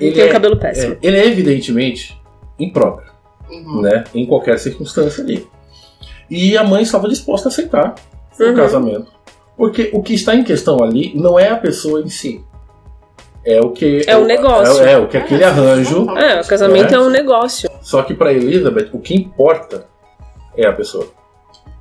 [0.00, 0.94] ele Tem o é, cabelo péssimo.
[0.94, 2.20] é, ele é evidentemente
[2.58, 3.10] impróprio,
[3.50, 3.80] Uhum.
[3.82, 4.04] né?
[4.14, 5.46] Em qualquer circunstância ali.
[6.30, 7.94] E a mãe estava disposta a aceitar
[8.38, 8.54] o Uhum.
[8.54, 9.12] casamento.
[9.56, 12.42] Porque o que está em questão ali não é a pessoa em si.
[13.44, 14.02] É o que.
[14.06, 14.82] É o negócio.
[14.82, 16.08] É, é o que aquele É, arranjo.
[16.16, 16.96] É, o casamento É.
[16.96, 17.68] é um negócio.
[17.82, 19.86] Só que para Elizabeth, o que importa
[20.56, 21.06] é a pessoa.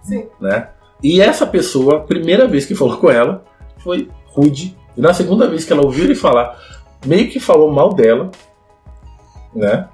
[0.03, 0.27] Sim.
[0.39, 0.67] Né?
[1.03, 3.43] E essa pessoa, a primeira vez que falou com ela,
[3.79, 4.77] foi rude.
[4.95, 6.59] E na segunda vez que ela ouviu ele falar,
[7.05, 8.29] meio que falou mal dela,
[9.55, 9.87] né?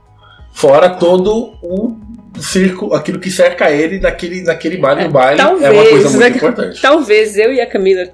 [0.51, 1.95] Fora todo o
[2.39, 5.05] circo, aquilo que cerca ele naquele, naquele baile.
[5.05, 6.29] o baile é uma talvez, coisa muito né?
[6.29, 6.81] importante.
[6.81, 8.09] Talvez eu e a Camila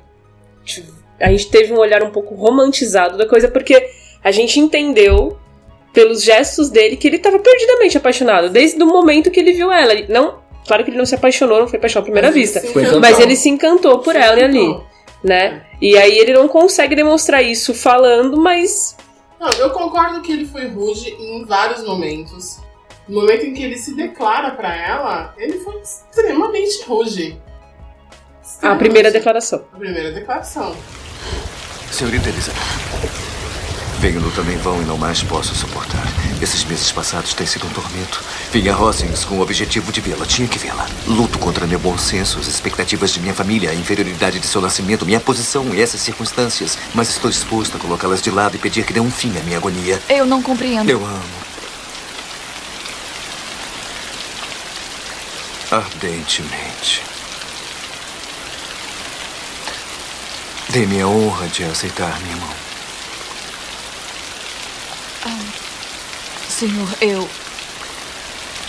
[1.19, 3.89] a gente teve um olhar um pouco romantizado da coisa porque
[4.23, 5.37] a gente entendeu
[5.93, 9.93] pelos gestos dele que ele estava perdidamente apaixonado desde o momento que ele viu ela.
[10.09, 12.59] Não, claro que ele não se apaixonou, não foi paixão à primeira Mas ele vista,
[12.67, 12.99] encantou.
[12.99, 14.87] mas ele se encantou por Se ela ali, encantou.
[15.23, 15.63] né?
[15.81, 18.95] E aí ele não consegue demonstrar isso falando, mas
[19.39, 22.59] Não, eu concordo que ele foi rude em vários momentos.
[23.07, 27.37] No momento em que ele se declara pra ela, ele foi extremamente rude.
[28.61, 29.65] a primeira declaração.
[29.73, 30.73] A primeira declaração.
[31.91, 32.59] Senhorita Elizabeth,
[33.99, 36.03] venho no também vão e não mais posso suportar.
[36.43, 38.21] Esses meses passados têm sido um tormento.
[38.51, 40.25] Vim a Rosings com o objetivo de vê-la.
[40.25, 40.85] Tinha que vê-la.
[41.07, 45.05] Luto contra meu bom senso, as expectativas de minha família, a inferioridade de seu nascimento,
[45.05, 46.77] minha posição e essas circunstâncias.
[46.93, 49.57] Mas estou disposto a colocá-las de lado e pedir que dê um fim à minha
[49.57, 50.01] agonia.
[50.09, 50.89] Eu não compreendo.
[50.89, 51.23] Eu amo.
[55.71, 57.03] Ardentemente.
[60.71, 62.63] Dê-me a honra de aceitar minha mão.
[66.53, 67.27] Senhor, eu.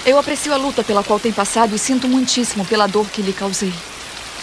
[0.07, 3.33] Eu aprecio a luta pela qual tem passado e sinto muitíssimo pela dor que lhe
[3.33, 3.73] causei.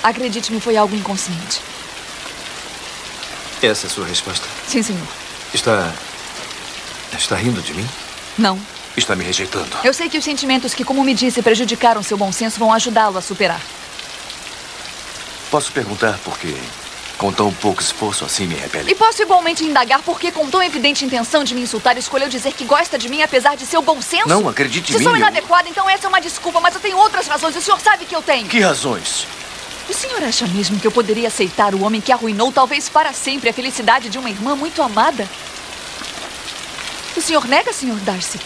[0.03, 1.59] Acredite-me, foi algo inconsciente.
[3.61, 4.47] Essa é a sua resposta.
[4.67, 5.07] Sim, senhor.
[5.53, 5.91] Está.
[7.17, 7.87] Está rindo de mim?
[8.37, 8.59] Não.
[8.95, 9.69] Está me rejeitando.
[9.83, 13.17] Eu sei que os sentimentos que, como me disse, prejudicaram seu bom senso vão ajudá-lo
[13.17, 13.61] a superar.
[15.49, 16.55] Posso perguntar por que,
[17.21, 18.95] com tão pouco esforço assim, me E repele?
[18.95, 22.65] posso igualmente indagar por que, com tão evidente intenção de me insultar, escolheu dizer que
[22.65, 24.27] gosta de mim apesar de seu bom senso?
[24.27, 25.03] Não, acredite em Se mim.
[25.03, 27.55] sou eu- inadequada, então essa é uma desculpa, mas eu tenho outras razões.
[27.55, 28.47] O senhor sabe que eu tenho.
[28.47, 29.27] Que razões?
[29.87, 33.51] O senhor acha mesmo que eu poderia aceitar o homem que arruinou, talvez para sempre,
[33.51, 35.29] a felicidade de uma irmã muito amada?
[37.15, 38.39] O senhor nega, senhor Darcy?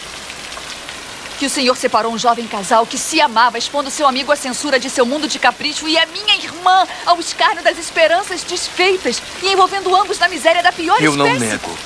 [1.38, 4.78] Que o senhor separou um jovem casal que se amava, expondo seu amigo à censura
[4.80, 9.48] de seu mundo de capricho e a minha irmã ao escárnio das esperanças desfeitas e
[9.52, 11.44] envolvendo ambos na miséria da pior Eu não espécie?
[11.52, 11.78] nego.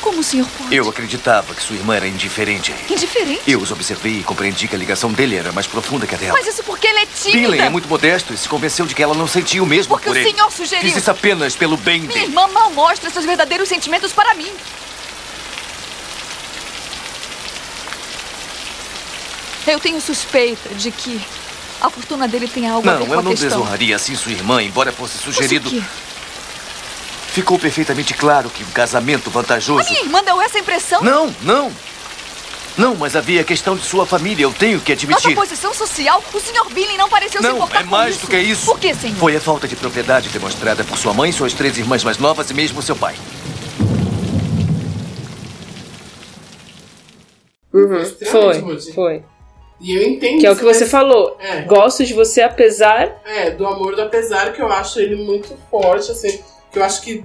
[0.00, 0.74] Como o senhor pode?
[0.74, 2.92] Eu acreditava que sua irmã era indiferente a ele.
[2.94, 3.42] Indiferente?
[3.46, 6.34] Eu os observei e compreendi que a ligação dele era mais profunda que a dela.
[6.34, 7.38] Mas isso porque ele é tímida.
[7.38, 10.08] Billen é muito modesto e se convenceu de que ela não sentia o mesmo Porque
[10.08, 10.30] por o ele.
[10.30, 10.84] senhor sugeriu.
[10.84, 12.26] Fiz isso apenas pelo bem Minha dele.
[12.26, 14.50] irmã mal mostra seus verdadeiros sentimentos para mim.
[19.66, 21.20] Eu tenho suspeita de que
[21.80, 24.32] a fortuna dele tem algo a ver Não, com eu a não desonraria assim sua
[24.32, 25.68] irmã, embora fosse sugerido.
[25.68, 25.82] o quê?
[27.32, 29.88] Ficou perfeitamente claro que um casamento A vantajoso.
[29.90, 31.02] minha irmã deu essa impressão.
[31.02, 31.72] Não, não.
[32.76, 35.34] Não, mas havia a questão de sua família, eu tenho que Nossa admitir.
[35.36, 36.72] posição social, o Sr.
[36.74, 38.66] Billing não pareceu se Não, importar é com mais do que isso.
[38.66, 39.16] Por que, senhor?
[39.16, 42.54] Foi a falta de propriedade demonstrada por sua mãe, suas três irmãs mais novas e
[42.54, 43.14] mesmo seu pai.
[47.72, 49.24] Uhum, foi, foi.
[49.80, 51.36] E eu entendo Que é o que você falou.
[51.40, 51.62] É.
[51.62, 53.20] Gosto de você apesar.
[53.24, 57.02] É, do amor do apesar, que eu acho ele muito forte, assim, que eu acho
[57.02, 57.24] que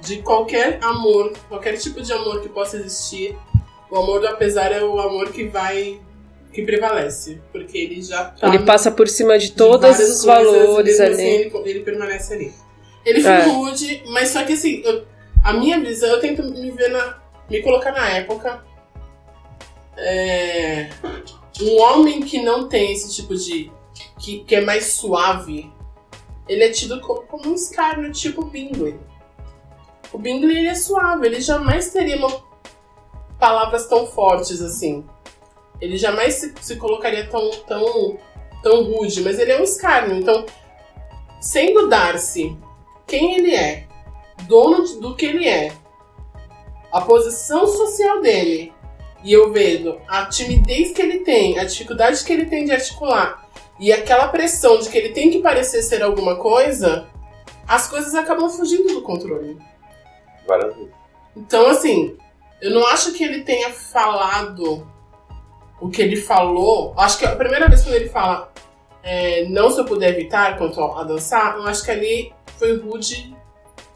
[0.00, 3.36] de qualquer amor, qualquer tipo de amor que possa existir,
[3.90, 6.00] o amor do apesar é o amor que vai,
[6.52, 8.48] que prevalece, porque ele já tá...
[8.48, 11.12] Ele passa por cima de todos os valores mesmo ali.
[11.14, 12.52] assim, ele, ele permanece ali.
[13.04, 13.40] Ele foi É.
[13.44, 15.04] rude, mas só que assim, eu-
[15.42, 17.18] a minha visão, eu tento me ver na.
[17.50, 18.64] me colocar na época.
[19.96, 20.88] É,
[21.60, 23.70] um homem que não tem esse tipo de.
[24.18, 25.72] que, que é mais suave,
[26.48, 28.98] ele é tido como, como um escárnio, tipo o Bingley.
[30.12, 32.42] O Bingley ele é suave, ele jamais teria uma-
[33.38, 35.04] palavras tão fortes assim.
[35.80, 38.18] Ele jamais se, se colocaria tão, tão,
[38.62, 40.16] tão rude, mas ele é um escárnio.
[40.16, 40.46] Então,
[41.40, 42.56] sendo Darcy
[43.06, 43.86] quem ele é,
[44.48, 45.72] dono do que ele é,
[46.92, 48.72] a posição social dele,
[49.24, 53.48] e eu vejo a timidez que ele tem, a dificuldade que ele tem de articular,
[53.80, 57.08] e aquela pressão de que ele tem que parecer ser alguma coisa,
[57.66, 59.58] as coisas acabam fugindo do controle.
[60.46, 60.92] Várias vezes.
[61.36, 62.16] Então, assim,
[62.60, 64.86] eu não acho que ele tenha falado
[65.80, 66.94] o que ele falou.
[66.96, 68.52] Acho que a primeira vez quando ele fala
[69.02, 73.36] é, não se eu puder evitar quanto a dançar, eu acho que ali foi rude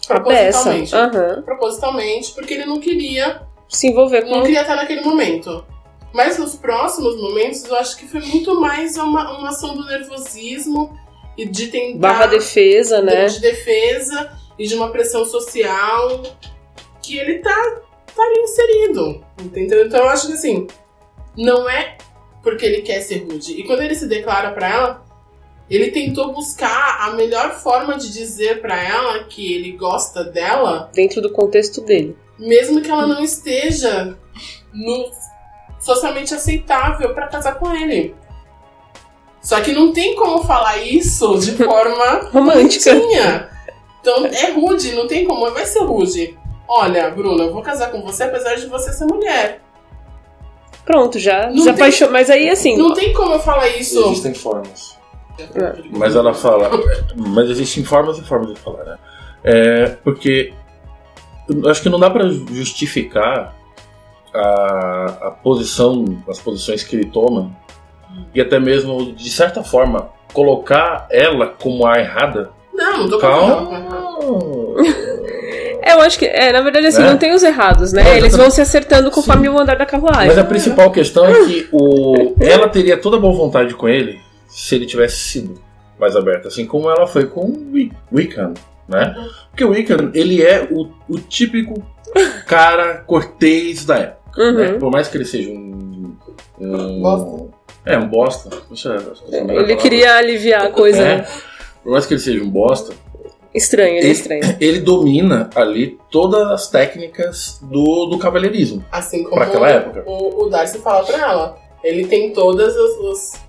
[0.06, 0.94] propositalmente.
[0.94, 1.42] Aham.
[1.42, 4.42] Propositalmente, porque ele não queria, Se envolver não com.
[4.42, 5.64] queria estar naquele momento.
[6.12, 10.98] Mas nos próximos momentos, eu acho que foi muito mais uma, uma ação do nervosismo
[11.36, 13.26] e de tentar Barra defesa, né?
[13.26, 16.22] de defesa e de uma pressão social
[17.02, 17.80] que ele tá,
[18.16, 19.24] tá ali inserido.
[19.40, 19.86] Entendeu?
[19.86, 20.66] Então eu acho que assim,
[21.36, 21.98] não é
[22.42, 23.52] porque ele quer ser rude.
[23.52, 25.04] E quando ele se declara pra ela,
[25.68, 31.20] ele tentou buscar a melhor forma de dizer pra ela que ele gosta dela, Dentro
[31.20, 32.16] do contexto dele.
[32.38, 34.16] Mesmo que ela não esteja
[34.72, 35.10] no
[35.80, 38.14] socialmente aceitável pra casar com ele.
[39.40, 42.92] Só que não tem como falar isso de forma Romântica.
[42.94, 43.48] bonitinha.
[44.00, 46.38] Então é rude, não tem como, vai ser rude.
[46.68, 49.62] Olha, Bruna, eu vou casar com você apesar de você ser mulher.
[50.84, 52.10] Pronto, já Não se tem-.
[52.10, 52.76] Mas aí, assim.
[52.76, 53.98] Não tem como eu falar isso.
[54.06, 54.96] Existem formas.
[55.90, 56.70] Mas ela fala.
[57.14, 58.98] Mas existem formas e formas de falar, né?
[59.44, 60.52] É, porque
[61.68, 63.54] acho que não dá pra justificar
[64.34, 67.50] a, a posição, as posições que ele toma
[68.34, 72.50] e até mesmo, de certa forma, colocar ela como a errada.
[72.74, 73.68] Não, não tô Calma.
[75.82, 76.26] É, eu acho que.
[76.26, 77.10] É, na verdade, assim, Né?
[77.10, 78.02] não tem os errados, né?
[78.14, 80.28] É, Eles vão se acertando conforme o andar da carruagem.
[80.28, 84.20] Mas a principal questão é que o, ela teria toda a boa vontade com ele
[84.48, 85.60] se ele tivesse sido
[85.98, 88.54] mais aberto, assim como ela foi com o Wi- Wiccan,
[88.88, 89.14] né?
[89.50, 91.82] Porque o Wiccan, ele é o, o típico
[92.46, 94.18] cara cortês da época.
[94.42, 94.52] Uhum.
[94.52, 94.72] né?
[94.74, 96.14] Por mais que ele seja um.
[96.60, 97.58] um Bosta.
[97.86, 98.50] É, um bosta.
[98.68, 99.76] Deixa deixa Ele palavra.
[99.76, 100.98] queria aliviar a coisa.
[101.02, 101.28] É, né?
[101.82, 102.92] por mais que ele seja um bosta,
[103.54, 104.56] Estranho, ele é Ele- estranho.
[104.60, 108.84] ele domina ali todas as técnicas do, do cavalheirismo.
[108.92, 110.04] Assim como Pra aquela época.
[110.06, 111.58] O, o Darcy fala pra ela.
[111.82, 113.47] Ele tem todas as, as-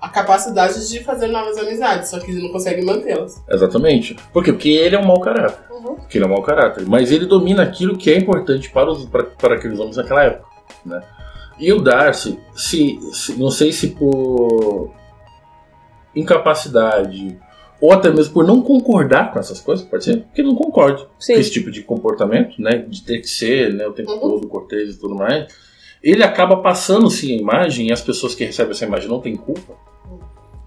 [0.00, 3.42] a capacidade de fazer novas amizades, só que ele não consegue mantê-las.
[3.48, 4.16] Exatamente.
[4.32, 4.52] Por quê?
[4.52, 5.58] Porque ele é um mau caráter.
[5.70, 5.94] Uhum.
[5.96, 6.86] Porque ele é um mau caráter.
[6.88, 10.48] Mas ele domina aquilo que é importante para, os, para, para aqueles homens naquela época.
[10.86, 11.02] Né?
[11.58, 14.90] E o Darcy, se, se- não sei se por
[16.14, 17.38] incapacidade
[17.80, 21.06] ou até mesmo por não concordar com essas coisas, pode ser que ele não concorde
[21.18, 21.34] Sim.
[21.34, 22.76] com esse tipo de comportamento, né?
[22.78, 24.20] De ter que ser né, o tempo Uhum.
[24.20, 25.46] todo cortês e tudo mais.
[26.02, 29.74] Ele acaba passando-se a imagem, e as pessoas que recebem essa imagem não têm culpa,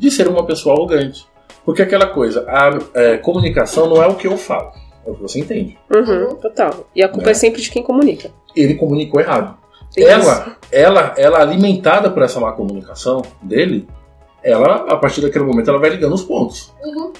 [0.03, 1.25] de ser uma pessoa arrogante.
[1.65, 4.71] Porque aquela coisa, a é, comunicação não é o que eu falo,
[5.05, 5.77] é o que você entende.
[5.89, 6.87] Uhum, total.
[6.93, 7.31] E a culpa É.
[7.31, 8.31] é sempre de quem comunica.
[8.55, 9.57] Ele comunicou errado.
[9.95, 10.07] Isso.
[10.07, 13.87] Ela, ela, ela alimentada por essa má comunicação dele,
[14.43, 16.73] ela, a partir daquele momento, ela vai ligando os pontos.
[16.83, 17.13] Uhum.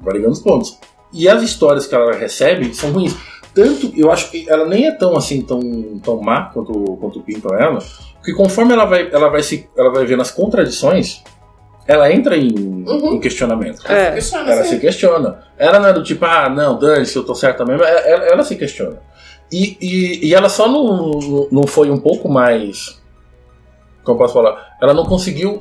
[0.00, 0.78] Vai ligando os pontos.
[1.12, 3.14] E as histórias que ela recebe são ruins.
[3.52, 5.60] Tanto, eu acho que ela nem é tão assim, tão,
[6.02, 7.80] tão má quanto, quanto pintam ela,
[8.14, 11.22] porque conforme ela vai, ela vai, se, ela vai vendo as contradições,
[11.86, 13.14] ela entra em, Uhum.
[13.14, 13.80] em questionamento.
[13.90, 14.12] É.
[14.12, 15.38] Questiona, Ela se questiona.
[15.58, 17.82] Ela não é do tipo, ah, não, dane se eu tô certa mesmo.
[17.82, 18.98] Ela, ela- ela se questiona.
[19.50, 23.00] E, e, e ela só não, não foi um pouco mais.
[24.04, 24.76] Como eu posso falar?
[24.80, 25.58] Ela não conseguiu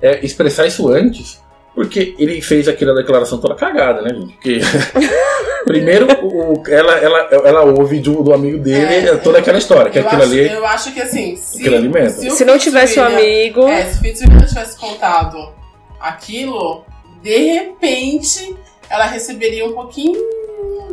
[0.00, 1.41] é, expressar isso antes,
[1.74, 4.32] porque ele fez aquela declaração toda cagada, né, gente?
[4.34, 4.60] Porque.
[5.64, 9.90] Primeiro, o- o- ela, ela, ela ouve do, do amigo dele É, toda aquela história,
[9.92, 10.48] que eu, aquilo acho, ali.
[10.48, 13.68] eu acho que assim, se, se, o Se não tivesse o Fitzwilliam- amigo.
[13.68, 15.52] É, se Fitzwilliam tivesse contado
[16.00, 16.84] aquilo,
[17.22, 18.56] de repente
[18.90, 20.18] ela receberia um pouquinho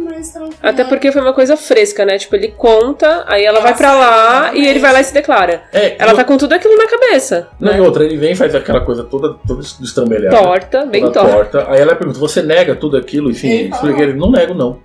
[0.10, 0.56] mais tranquilo.
[0.62, 2.18] Até porque foi uma coisa fresca, né?
[2.18, 4.60] Tipo, ele conta, aí ela vai pra sai, lá exatamente.
[4.66, 5.64] e ele vai lá e se declara.
[5.72, 7.48] É, Ela e tá com tudo aquilo na cabeça.
[7.60, 7.78] Não, né?
[7.78, 10.36] e outra, ele vem e faz aquela coisa toda, toda destrambelhada.
[10.38, 11.66] Torta, bem toda torta.
[11.70, 13.30] Aí ela pergunta: você nega tudo aquilo?
[13.32, 14.80] Enfim, Ele fala, ele: não nego, não.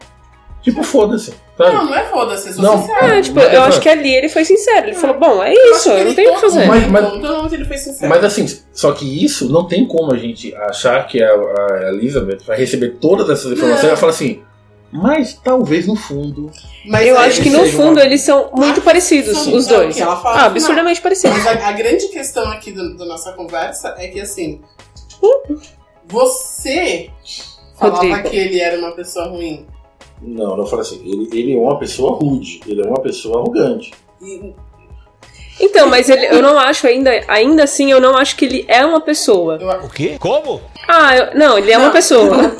[0.63, 1.35] Tipo, foda-se.
[1.59, 2.81] Não, não é foda-se, eu sou Não.
[2.81, 3.19] sincera.
[3.19, 3.69] É, tipo, Mas, eu exato.
[3.69, 4.87] acho que ali ele foi sincero.
[4.87, 6.67] Ele falou, bom, é Eu isso, eu ele não tenho o que fazer.
[6.67, 8.09] Mas- mas- ele foi sincero.
[8.11, 12.39] Mas assim, só que isso não tem como a gente achar que a, a Elizabeth
[12.47, 13.89] vai receber todas essas informações Não.
[13.89, 14.43] e vai falar assim,
[14.95, 16.51] mas talvez no fundo.
[16.87, 19.67] Mas Eu aí- acho que no fundo uma- eles são muito Ah, parecidos, sim, os
[19.67, 19.99] é dois.
[19.99, 21.37] ela fala Ah, absurdamente parecidos.
[21.37, 24.61] Mas a, a grande questão aqui da nossa conversa é que assim.
[26.07, 27.11] Você
[27.79, 28.31] falava Rodrigo.
[28.31, 29.67] que ele era uma pessoa ruim.
[30.23, 33.93] Não, não fala assim, ele, ele é uma pessoa rude, ele é uma pessoa arrogante.
[34.23, 34.55] E,
[35.61, 38.85] Então, mas ele, eu não acho ainda, ainda assim, eu não acho que ele é
[38.85, 39.59] uma pessoa.
[39.85, 40.17] O quê?
[40.19, 40.61] Como?
[40.89, 41.93] Ah, eu- não, ele é uma Não.
[41.93, 42.29] pessoa.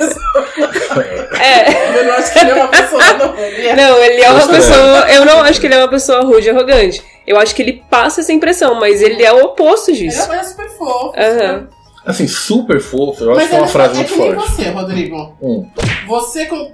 [1.39, 1.99] É.
[1.99, 3.37] Eu não acho que ele é uma pessoa não.
[3.37, 5.11] Ele é- Não, ele é uma Acho pessoa.
[5.11, 7.03] Eu não acho que ele é uma pessoa rude e arrogante.
[7.27, 10.31] Eu acho que ele passa essa impressão, mas ele é o oposto Ele disso.
[10.31, 11.13] é super fofo.
[11.17, 11.67] Aham.
[12.05, 14.51] Assim, super fofo, eu acho Mas que é uma ele- frase é muito forte.
[14.51, 15.37] você, Rodrigo.
[15.41, 15.67] Hum.
[16.07, 16.71] Você com.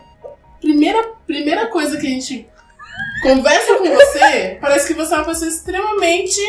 [0.60, 2.48] Primeira, primeira coisa que a gente
[3.24, 6.42] conversa com você, parece que você é uma pessoa extremamente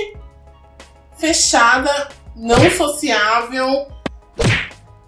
[1.17, 3.87] fechada, não sociável,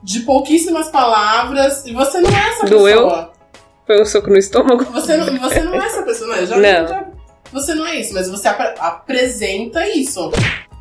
[0.02, 1.84] de pouquíssimas palavras.
[1.86, 3.02] E você não é essa Doeu?
[3.04, 3.32] pessoa.
[3.86, 4.84] Foi um soco no estômago.
[4.92, 6.36] Você não, você não é essa pessoa, não.
[6.36, 6.88] Eu já, Não.
[6.88, 7.06] já-
[7.52, 10.30] você não é isso, mas você apre- apresenta isso.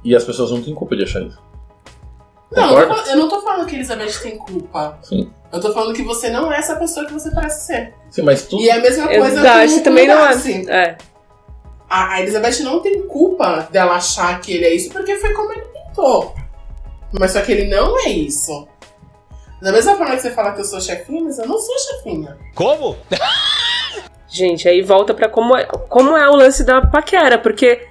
[0.04, 1.38] E as pessoas não têm culpa de achar isso.
[2.52, 3.04] Não, eu não, Concorda?
[3.04, 4.98] tô- eu não tô falando que Elizabeth tem culpa.
[5.04, 5.32] Sim.
[5.54, 7.94] Eu tô falando que você não é essa pessoa que você parece ser.
[8.10, 8.64] Sim, mas tudo.
[8.64, 10.34] E é a mesma coisa O Darcy com, com também não é.
[10.68, 10.98] É.
[11.88, 15.52] A, a Elizabeth não tem culpa dela achar que ele é isso, porque foi como
[15.52, 16.34] ele pintou.
[17.12, 18.68] Mas só que ele não é isso.
[19.62, 22.36] Da mesma forma que você fala que eu sou chefinha, mas eu não sou chefinha.
[22.56, 22.98] Como?
[24.28, 27.88] Gente, aí volta pra como é, como é o lance da paquera, porque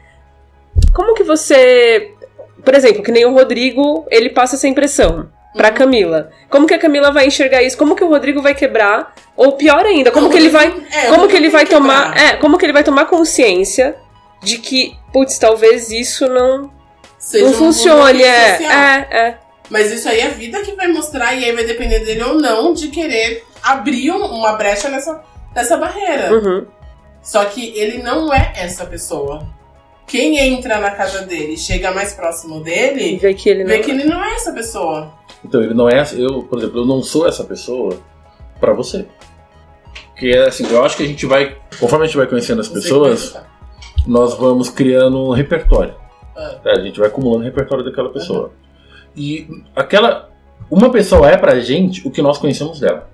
[0.92, 2.12] como que você,
[2.64, 5.75] por exemplo, que nem o Rodrigo, ele passa essa impressão pra Uhum.
[5.75, 6.31] Camila.
[6.49, 7.77] Como que a Camila vai enxergar isso?
[7.77, 9.15] Como que o Rodrigo vai quebrar?
[9.37, 11.81] Ou pior ainda, como que ele vai, É, como que ele vai quebrar.
[11.81, 13.97] tomar, é, como que ele vai tomar consciência
[14.43, 16.71] de que, putz, talvez isso não,
[17.19, 19.38] Seja não funcione, é, é, é.
[19.71, 22.35] Mas isso aí é a vida que vai mostrar, e aí vai depender dele ou
[22.35, 25.23] não de querer abrir um- uma brecha nessa,
[25.55, 26.31] nessa barreira.
[26.35, 26.67] Uhum.
[27.23, 29.47] Só que ele não é essa pessoa.
[30.07, 33.91] Quem entra na casa dele, chega mais próximo dele, ver que ele não vê que
[33.93, 35.15] ele não é essa pessoa.
[35.45, 36.05] Então, ele não é.
[36.17, 37.99] Eu, por exemplo, eu não sou essa pessoa
[38.61, 39.07] pra você.
[40.07, 41.57] Porque, assim, eu acho que a gente vai.
[41.79, 43.37] Conforme a gente vai conhecendo as pessoas,
[44.03, 45.95] que nós vamos criando um repertório.
[46.37, 46.59] Ah.
[46.65, 48.53] É, a gente vai acumulando o repertório daquela pessoa.
[49.17, 50.31] E aquela.
[50.71, 53.11] Uma pessoa é pra gente o que nós conhecemos dela.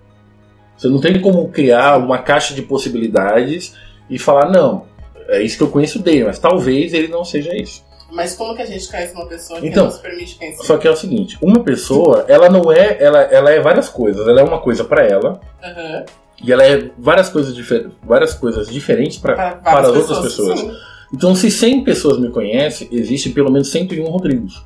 [0.76, 3.74] Você não tem como criar uma caixa de possibilidades
[4.08, 4.84] e falar, não,
[5.28, 7.84] é isso que eu conheço dele, mas talvez ele não seja isso.
[8.10, 10.64] Mas como que a gente conhece uma pessoa que Então, não se permite conhecer?
[10.64, 14.26] Só que é o seguinte, uma pessoa, ela não é, ela, ela é várias coisas.
[14.26, 16.04] Ela é uma coisa pra ela Aham.
[16.42, 20.58] e ela é várias coisas, difer várias coisas diferentes pra, Pra para as outras pessoas.
[20.60, 20.72] sim.
[21.12, 24.62] Então, se 100 pessoas me conhecem, existe pelo menos 101 Rodrigos.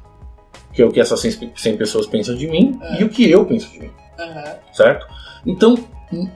[0.72, 3.00] Que é o que essas 100 100 pessoas pensam de mim É.
[3.00, 4.55] e o que eu penso de mim, Aham.
[4.72, 5.07] certo?
[5.46, 5.76] Então,
[6.12, 6.28] hum,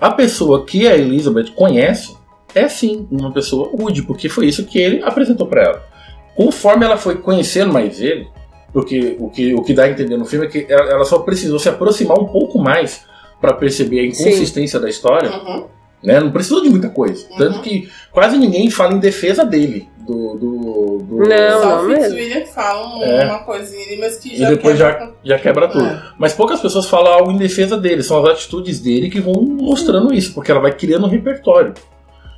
[0.00, 2.16] a pessoa que a Elizabeth conhece
[2.54, 5.93] é sim uma pessoa rude, porque foi isso que ele apresentou pra ela.
[6.36, 8.26] Conforme ela foi conhecendo mais ele,
[8.72, 11.20] porque o que, o que dá a entender no filme é que ela, ela só
[11.20, 13.02] precisou se aproximar um pouco mais
[13.40, 15.64] pra perceber a inconsistência da história Uhum.
[16.02, 16.18] né?
[16.20, 17.26] Não precisou de muita coisa.
[17.30, 17.36] Uhum.
[17.36, 19.88] Tanto que quase ninguém fala em defesa dele.
[19.98, 20.34] Do.
[20.36, 22.04] do, do- Não, Só não o mesmo.
[22.04, 23.24] Fitzwilliam fala É.
[23.26, 25.84] uma coisinha ali, mas que E já depois quebra- já, já quebra tudo.
[25.86, 26.02] É.
[26.18, 28.02] Mas poucas pessoas falam algo em defesa dele.
[28.02, 31.72] São as atitudes dele que vão mostrando isso, porque ela vai criando um repertório.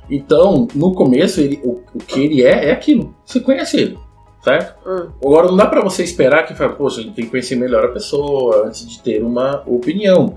[0.09, 3.13] Então, no começo, ele, o, o que ele é, é aquilo.
[3.25, 3.99] Você conhece ele,
[4.41, 4.75] certo?
[4.87, 5.09] Hum.
[5.23, 7.85] Agora, não dá pra você esperar que, fala, poxa, a gente tem que conhecer melhor
[7.85, 10.35] a pessoa antes de ter uma opinião.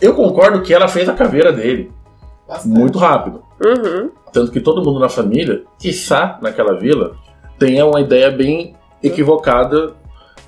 [0.00, 1.92] Eu concordo que ela fez a caveira dele
[2.46, 2.78] Bastante.
[2.78, 3.42] muito rápido.
[3.62, 4.10] Uhum.
[4.32, 7.16] Tanto que todo mundo na família, quiçá naquela vila,
[7.58, 9.92] tenha uma ideia bem equivocada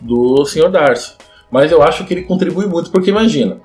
[0.00, 0.70] do Sr.
[0.70, 1.14] Darcy.
[1.50, 3.60] Mas eu acho que ele contribui muito, porque imagina,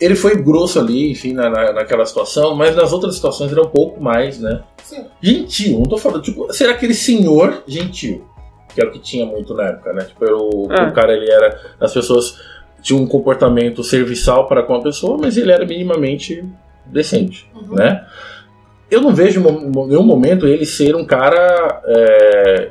[0.00, 3.64] ele foi grosso ali, enfim, na, na- naquela situação, mas nas outras situações ele é
[3.64, 4.62] um pouco mais, né?
[4.82, 5.04] Sim.
[5.22, 8.24] Gentil, não tô falando, tipo, ser aquele senhor gentil,
[8.74, 10.04] que era o que tinha muito na época, né?
[10.04, 10.82] Tipo, era o, É.
[10.88, 11.58] o cara, ele era.
[11.80, 12.38] As pessoas
[12.82, 16.44] tinham um comportamento serviçal para com a pessoa, mas ele era minimamente
[16.84, 17.74] decente, Uhum.
[17.74, 18.04] né?
[18.88, 22.68] Eu não vejo em nenhum momento ele ser um cara é,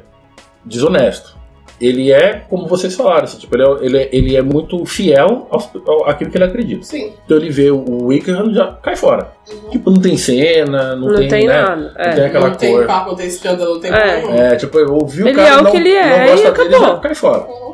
[0.64, 1.35] desonesto.
[1.80, 5.46] Ele é, como vocês falaram, assim, tipo, ele, é, ele, é, ele é muito fiel
[5.52, 6.84] aos, ao, àquilo que ele acredita.
[6.84, 7.12] Sim.
[7.26, 9.32] Então ele vê o Wickham já cai fora.
[9.52, 9.70] Uhum.
[9.72, 11.76] Tipo, não tem cena, não, Não, tem, né, nada.
[11.76, 12.14] Não É.
[12.14, 12.86] tem aquela não tem cor.
[12.86, 14.54] papo, não tem escândalo, não tem É.
[14.54, 16.48] É, tipo, eu ouvi o Ele cara é o não, que ele é, não gosta
[16.48, 16.80] e dele, acabou.
[16.96, 17.42] já cai fora.
[17.46, 17.74] Uhum.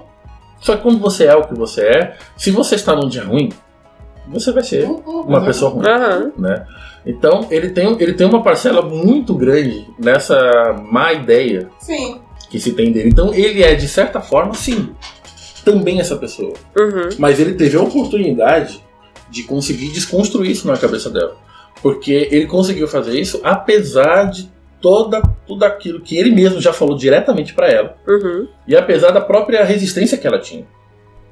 [0.60, 3.50] Só que quando você é o que você é, se você está num dia ruim,
[4.28, 5.22] você vai ser Uhum.
[5.28, 5.84] uma pessoa ruim.
[6.40, 6.66] Né?
[7.06, 12.20] Então ele tem, ele tem uma parcela muito grande nessa má ideia Sim.
[12.52, 13.10] Que se tem dele.
[13.10, 14.90] Então ele é, de certa forma, sim,
[15.64, 16.54] também essa pessoa.
[16.78, 17.10] Uhum.
[17.18, 18.84] Mas ele teve a oportunidade
[19.30, 21.38] de conseguir desconstruir isso na cabeça dela.
[21.82, 26.98] Porque ele conseguiu fazer isso apesar de toda, tudo aquilo que ele mesmo já falou
[26.98, 27.96] diretamente para ela.
[28.06, 28.48] Uhum.
[28.68, 30.66] E apesar da própria resistência que ela tinha.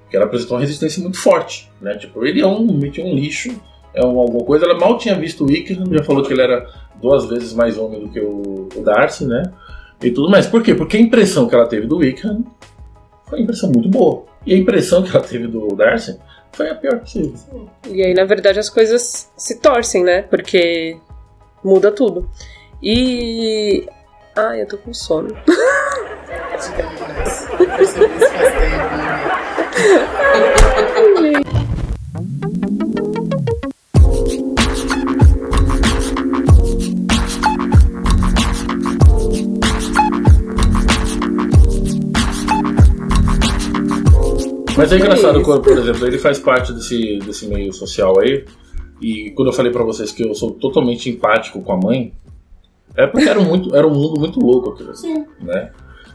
[0.10, 1.70] Que ela apresentou uma resistência muito forte.
[1.82, 1.96] Né?
[1.98, 3.50] Tipo, ele é um, meio um lixo,
[3.94, 4.66] é um, alguma coisa.
[4.66, 6.66] Ela mal tinha visto o Wickham, já falou que ele era
[7.02, 9.44] duas vezes mais homem do que o, o Darcy, né?
[10.02, 10.48] E tudo mais.
[10.48, 10.74] Por quê?
[10.74, 12.44] Porque a impressão que ela teve do Wickham
[13.28, 14.26] foi uma impressão muito boa.
[14.46, 16.18] E a impressão que ela teve do Darcy
[16.54, 17.70] foi a pior possível.
[17.88, 20.22] E aí, na verdade, as coisas se torcem, né?
[20.24, 20.98] Porque
[21.64, 22.30] muda tudo.
[22.82, 23.88] E.
[24.36, 25.30] Ai, eu tô com sono.
[26.66, 27.00] Digamos.
[27.76, 28.80] Percebi isso faz tempo,
[44.80, 48.46] Mas é engraçado quando, por exemplo, ele faz parte desse, desse meio social aí.
[49.02, 52.14] E quando eu falei pra vocês que eu sou totalmente empático com a mãe,
[52.96, 54.96] é porque era, muito, era um mundo muito louco aquilo.
[54.96, 55.26] Sim.
[55.42, 55.72] Né?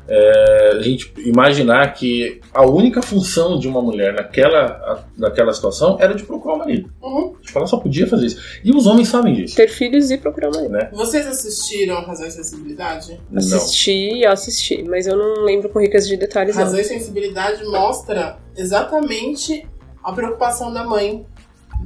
[0.06, 6.14] É, a gente imaginar que a única função de uma mulher naquela, naquela situação era
[6.14, 6.90] de procurar um marido.
[7.02, 7.34] Uhum.
[7.40, 8.60] Tipo, ela só podia fazer isso.
[8.62, 9.56] E os homens sabem disso.
[9.56, 10.90] Ter filhos e procurar uma Né?
[10.92, 13.18] Vocês assistiram Razão e Sensibilidade?
[13.30, 13.38] Não.
[13.38, 16.56] Assisti e assisti, mas eu não lembro com riqueza de detalhes.
[16.56, 16.64] Não.
[16.64, 19.66] Razão e Sensibilidade mostra exatamente
[20.02, 21.26] a preocupação da mãe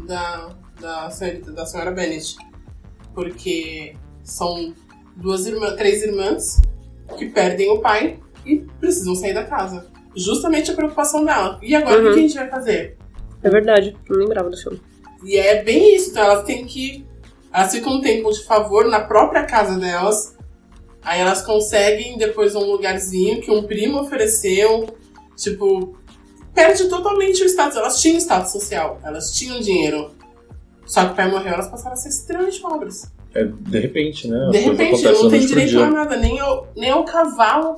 [0.06, 0.50] da,
[0.80, 2.36] da, senhorita, da senhora Bennett.
[3.14, 3.94] Porque
[4.24, 4.74] são
[5.16, 6.60] duas irmãs, três irmãs
[7.16, 9.86] que perdem o pai e precisam sair da casa.
[10.16, 11.58] Justamente a preocupação dela.
[11.62, 12.12] E agora o Uhum.
[12.14, 12.96] que a gente vai fazer?
[13.42, 14.80] É verdade, não lembrava do filme.
[15.24, 17.06] E é bem isso, então elas têm que.
[17.52, 20.36] Elas ficam um tempo de favor na própria casa delas.
[21.02, 24.86] Aí elas conseguem depois um lugarzinho que um primo ofereceu.
[25.36, 25.96] Tipo,
[26.52, 27.76] perde totalmente o status.
[27.76, 30.10] Elas tinham status social, elas tinham dinheiro.
[30.84, 33.10] Só que o pai morreu, elas passaram a ser extremamente pobres.
[33.34, 34.48] É, de repente, né?
[34.50, 37.76] De repente, não tem direito a nada, nem ao, nem ao cavalo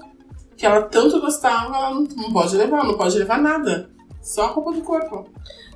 [0.56, 3.90] que ela tanto gostava, ela não, não pode levar, não pode levar nada.
[4.22, 5.26] Só a roupa do corpo.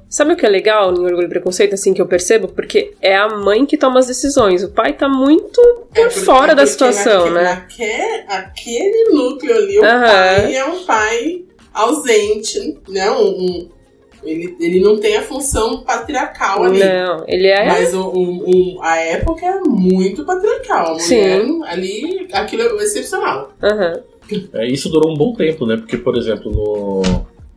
[0.08, 2.46] Sabe o que é legal em Orgulho e Preconceito, assim, que eu percebo?
[2.48, 4.62] Porque é a mãe que toma as decisões.
[4.62, 5.60] O pai tá muito
[5.92, 8.22] por É fora da situação, naque- né?
[8.22, 10.06] naque- aquele núcleo ali, o Aham.
[10.06, 13.10] pai é um pai ausente, né?
[13.10, 13.68] Um, um-
[14.24, 16.80] ele, ele não tem a função patriarcal ali.
[16.80, 17.66] Não, ele é.
[17.66, 20.86] Mas o, o- o- a época é muito patriarcal.
[20.86, 21.00] A mulher
[21.44, 21.62] Sim.
[21.64, 23.52] ali, aquilo é excepcional.
[23.62, 24.02] Aham.
[24.54, 25.76] É, isso durou um bom tempo, né?
[25.76, 27.02] Porque, por exemplo, no...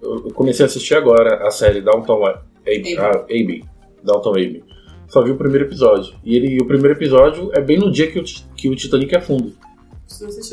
[0.02, 2.98] eu comecei a assistir agora a série Downtown Abbey.
[2.98, 2.98] Abbey.
[3.42, 3.64] Abbey.
[4.04, 4.64] Downtown Abbey.
[5.08, 6.14] Só vi o primeiro episódio.
[6.26, 8.24] E ele, o primeiro episódio é bem no dia que o,
[8.56, 9.50] que o Titanic afunda.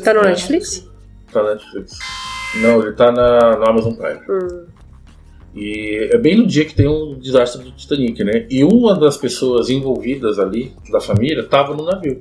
[0.05, 0.89] Tá no Netflix?
[1.33, 1.99] Tá na Netflix.
[2.63, 4.21] Não, ele tá na, no Amazon Prime.
[4.29, 4.67] Hum.
[5.55, 8.47] E é bem no dia que tem o desastre do Titanic, né?
[8.51, 12.21] E uma das pessoas envolvidas ali, da família, tava no navio.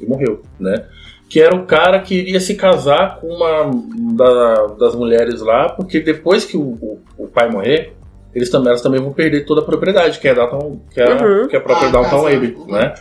[0.00, 0.84] E morreu, né?
[1.28, 3.70] Que era o cara que iria se casar com uma
[4.14, 7.94] da- das mulheres lá, porque depois que o, o- o pai morrer,
[8.34, 11.48] eles também, elas também vão perder toda a propriedade, que é, Downtown, que é, Uhum.
[11.48, 12.26] que é a própria Ah, Downtown.
[12.26, 12.66] Abbey, Uhum.
[12.72, 12.94] né?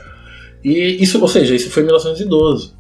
[0.64, 2.72] E isso, ou seja, isso foi em 1912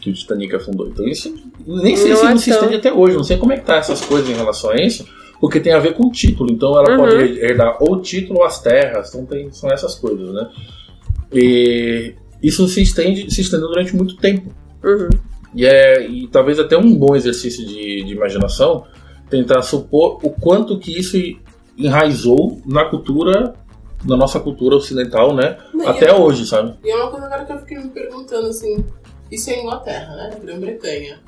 [0.00, 0.88] que o Titanic afundou.
[0.88, 1.32] Então isso
[1.66, 3.64] nem sei Não se é não se estende até hoje, não sei como é que
[3.64, 5.06] tá essas coisas em relação a isso,
[5.42, 6.52] porque tem a ver com o título.
[6.52, 6.96] Então ela Uhum.
[6.98, 10.48] pode herdar ou o título ou as terras, então tem, são essas coisas, né?
[11.32, 14.54] E isso se estende, se estendeu durante muito tempo.
[14.84, 15.08] Uhum.
[15.52, 18.84] E, é, e talvez até um bom exercício de, de imaginação
[19.28, 21.16] tentar supor o quanto que isso
[21.76, 23.54] enraizou na cultura,
[24.04, 25.58] na nossa cultura ocidental, né?
[25.74, 26.74] Não, e Até é- hoje, sabe?
[26.84, 28.84] E é uma coisa agora que eu fiquei me perguntando assim:
[29.30, 30.30] isso é Inglaterra, né?
[30.40, 31.18] Grã-Bretanha.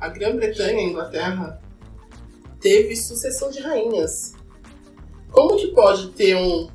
[0.00, 1.60] A Grã-Bretanha, a Inglaterra,
[2.64, 4.32] teve sucessão de rainhas.
[5.30, 6.68] Como que pode ter um,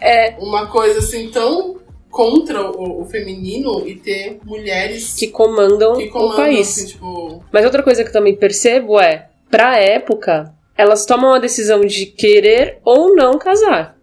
[0.00, 0.34] É.
[0.40, 1.76] uma coisa assim tão
[2.10, 6.68] contra o, o feminino e ter mulheres Que comandam, que comandam o país.
[6.70, 7.44] assim, tipo.
[7.52, 12.06] Mas outra coisa que eu também percebo é, pra época, elas tomam a decisão de
[12.06, 13.96] querer ou não casar.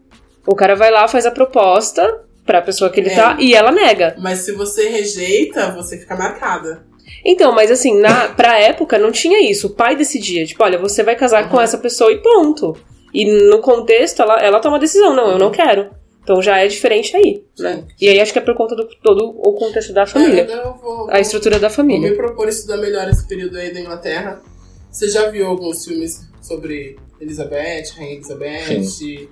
[0.47, 3.15] O cara vai lá, faz a proposta pra pessoa que ele É.
[3.15, 4.15] tá e ela nega.
[4.19, 6.85] Mas se você rejeita, você fica marcada.
[7.25, 9.67] Então, mas assim, na, pra época não tinha isso.
[9.67, 11.61] O pai decidia, tipo, olha, você vai casar com Uhum.
[11.63, 12.75] essa pessoa e ponto.
[13.13, 15.89] E no contexto, ela, ela toma a decisão, não, eu não quero.
[16.23, 17.75] Então já é diferente aí, né?
[17.75, 17.87] Sim.
[18.01, 20.47] E aí acho que é por conta do todo o contexto da família.
[20.49, 22.09] É, vou, A estrutura da Vou família.
[22.09, 24.41] me propor estudar melhor esse período aí da Inglaterra.
[24.89, 29.27] Você já viu alguns filmes sobre Elizabeth, Rainha Elizabeth?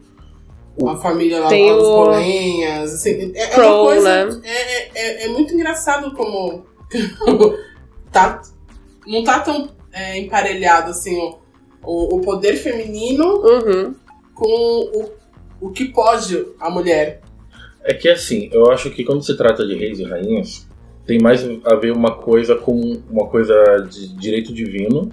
[0.88, 4.42] A família lá, Tem os o- bolenhas, assim, é, é Crow, uma coisa, né?
[4.46, 6.66] é, é, é muito engraçado como
[8.12, 8.42] tá,
[9.08, 11.38] não tá tão é, emparelhado assim o,
[11.84, 13.96] o, o poder feminino Uhum.
[14.34, 15.12] com o,
[15.68, 17.22] o que pode a mulher.
[17.84, 20.68] É que assim, eu acho que quando se trata de reis e rainhas,
[21.06, 23.56] tem mais a ver uma coisa com uma coisa
[23.90, 25.10] de direito divino,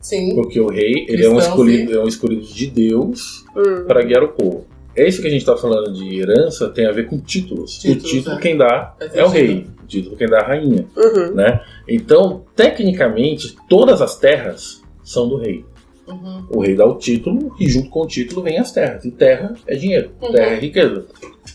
[0.00, 0.34] Sim.
[0.34, 3.84] porque o rei ele é um Cristão, escolhido, é um escolhido de Deus Hum.
[3.86, 4.66] para guiar o povo.
[4.96, 7.78] É isso que a gente está falando de herança, tem a ver com títulos.
[7.78, 8.40] Títulos, o título é.
[8.40, 11.34] quem dá Faz é o rei, o título quem dá é a rainha, Uhum.
[11.34, 11.60] né?
[11.88, 15.64] Então, tecnicamente, todas as terras são do rei.
[16.08, 16.44] Uhum.
[16.50, 19.04] O rei dá o título e junto com o título vem as terras.
[19.04, 20.32] E terra é dinheiro, Uhum.
[20.32, 21.06] terra é riqueza.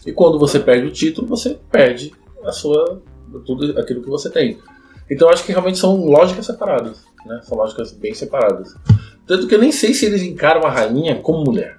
[0.05, 2.13] E quando você perde o título, você perde
[2.43, 3.01] a sua
[3.45, 4.57] tudo aquilo que você tem.
[5.11, 7.41] Então acho que realmente são lógicas separadas, né?
[7.43, 8.73] São lógicas bem separadas.
[9.27, 11.77] Tanto que eu nem sei se eles encaram a rainha como mulher,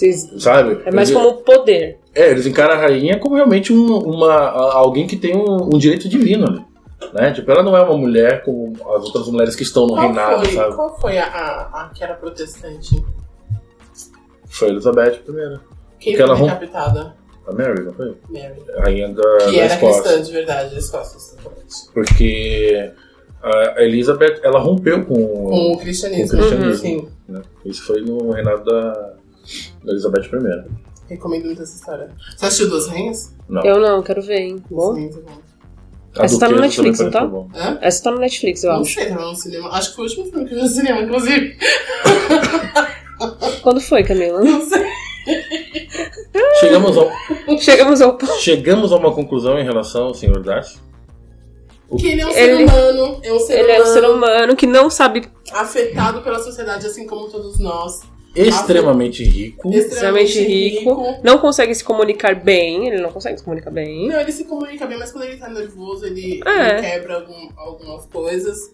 [0.00, 0.80] Vocês- sabe?
[0.86, 1.98] É mais Eles- como poder.
[2.14, 6.08] É, eles encaram a rainha como realmente um- uma, alguém que tem um, um direito
[6.08, 6.64] divino ali.
[7.14, 7.32] Né?
[7.32, 10.44] Tipo, ela não é uma mulher como as outras mulheres que estão no Qual reinado,
[10.44, 10.74] foi, sabe?
[10.76, 13.02] qual foi a, a, a que era protestante?
[14.46, 15.58] Foi a Elizabeth I.
[15.98, 17.14] Quem Que foi ela rom- decapitada?
[17.46, 18.16] A Mary, não foi?
[18.28, 18.62] Mary.
[18.76, 20.02] A rainha da, Que da era Escócia.
[20.02, 21.38] cristã de verdade, da Escócia.
[21.94, 22.90] Porque
[23.42, 26.38] a Elizabeth, ela rompeu com, Com o cristianismo.
[26.38, 26.76] Com o cristianismo.
[26.76, 27.08] Sim.
[27.28, 27.42] né?
[27.64, 29.14] Isso foi no reinado da,
[29.84, 30.70] da Elizabeth I.
[31.08, 32.10] Recomendo muito essa história.
[32.36, 33.34] Você assistiu Duas Rainhas?
[33.48, 33.62] Não.
[33.64, 34.62] Eu não, quero ver, hein?
[34.70, 34.94] Bom.
[34.94, 35.38] Sim, muito bom.
[36.18, 37.22] A Essa tá no Netflix, não tá?
[37.24, 37.78] Hã?
[37.80, 38.94] Essa tá no Netflix, eu Não acho.
[38.94, 39.68] sei, tava no cinema.
[39.70, 41.56] Acho que foi o último filme que eu vi no cinema, inclusive.
[43.62, 44.40] Quando foi, Camila?
[44.42, 44.84] Não sei.
[46.60, 47.10] Chegamos, ao,
[47.60, 50.40] Chegamos ao chegamos a uma conclusão em relação ao Sr.
[50.42, 50.78] Darcy.
[51.98, 53.20] Que ele é um ser Ele- humano.
[53.22, 56.86] É um ser Ele é um humano ser humano que não sabe afetado pela sociedade,
[56.86, 58.00] assim como todos nós.
[58.34, 59.70] Extremamente rico.
[59.72, 64.08] extremamente rico, não consegue se comunicar bem, ele não consegue se comunicar bem.
[64.08, 66.72] Não, ele se comunica bem, mas quando ele tá nervoso, ele, É.
[66.78, 68.72] ele quebra algum- algumas coisas.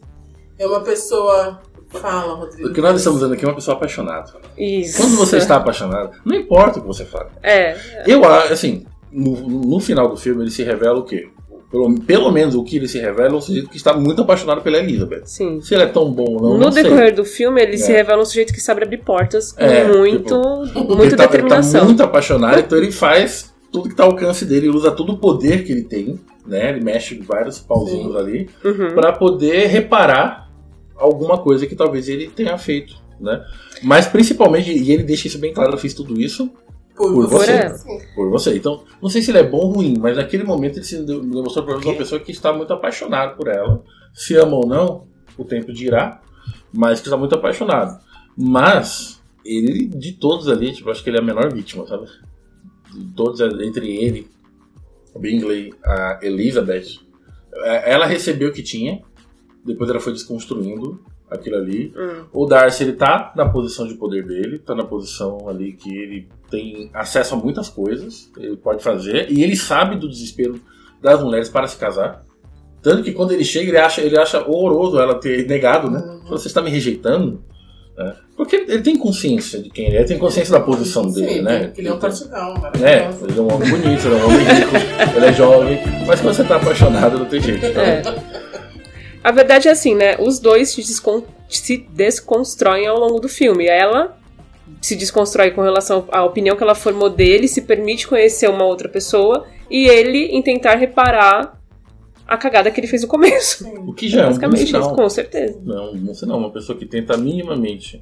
[0.59, 1.61] É uma pessoa.
[1.89, 2.69] Fala, Rodrigo.
[2.69, 4.33] O que nós estamos dizendo aqui é uma pessoa apaixonada.
[4.59, 5.01] Isso.
[5.01, 7.31] Quando você está apaixonado, não importa o que você fala.
[7.43, 7.77] É,
[8.07, 11.29] Eu acho, assim, no, no final do filme ele se revela o quê?
[11.71, 14.63] Pelo, pelo menos o que ele se revela é um sujeito que está muito apaixonado
[14.63, 15.23] pela Elizabeth.
[15.25, 15.61] sim.
[15.61, 16.85] Se ele é tão bom ou não, no não sei.
[16.85, 17.97] decorrer do filme, ele se É.
[17.97, 20.35] revela um sujeito que sabe abrir portas com É, muito,
[20.73, 21.81] Porque muita ele tá, ele determinação.
[21.81, 25.13] tá muito apaixonado, então ele faz tudo que está ao alcance dele, ele usa todo
[25.13, 26.71] o poder que ele tem, né?
[26.71, 28.95] Ele mexe vários pauzinhos ali Uhum.
[28.95, 30.49] para poder reparar
[30.97, 33.45] alguma coisa que talvez ele tenha feito, né?
[33.83, 36.49] Mas principalmente, e ele deixa isso bem claro, eu fiz tudo isso
[36.97, 37.69] Por, Por você.
[38.15, 38.57] por você.
[38.57, 41.65] Então, não sei se ele é bom ou ruim, mas naquele momento ele se demonstrou
[41.65, 43.85] para uma pessoa que está muito apaixonado por ela.
[44.15, 46.23] Se ama ou não, o tempo dirá,
[46.73, 48.01] mas que está muito apaixonado.
[48.35, 52.07] Mas, ele, de todos ali, tipo, acho que ele é a menor vítima, sabe?
[52.95, 54.31] De todos, entre ele,
[55.15, 57.01] o Bingley, a Elizabeth,
[57.57, 59.03] é, ela recebeu o que tinha,
[59.65, 61.01] depois ela foi desconstruindo
[61.31, 61.93] aquilo ali.
[61.97, 62.25] Hum.
[62.33, 66.29] O Darcy, ele tá na posição de poder dele, tá na posição ali que ele
[66.51, 70.61] tem acesso a muitas coisas, ele pode fazer, e ele sabe do desespero
[71.03, 72.25] das mulheres para se casar.
[72.83, 75.99] Tanto que quando ele chega, ele acha, ele acha horroroso ela ter negado, né?
[75.99, 76.29] Uhum.
[76.29, 77.43] Você está me rejeitando?
[77.97, 78.15] né?
[78.37, 81.43] Porque ele tem consciência de quem ele é, ele tem consciência da posição Sim, dele,
[81.43, 81.73] né?
[81.77, 84.77] ele é um partidão, É, ele é um homem bonito, ele é um homem rico,
[85.17, 87.65] ele é jovem, mas quando você tá apaixonado não tem jeito.
[87.65, 88.03] Então, É.
[89.27, 90.17] A verdade é assim, né?
[90.19, 93.67] Os dois se, descon- se desconstroem ao longo do filme.
[93.67, 94.17] Ela
[94.81, 98.89] se desconstrói com relação à opinião que ela formou dele, se permite conhecer uma outra
[98.89, 101.61] pessoa, e ele em tentar reparar
[102.27, 103.67] a cagada que ele fez no começo.
[103.87, 104.95] O que já é um bom Basicamente isso, sinal.
[104.95, 105.59] com certeza.
[105.65, 106.39] Não, não sei não.
[106.39, 108.01] Uma pessoa que tenta minimamente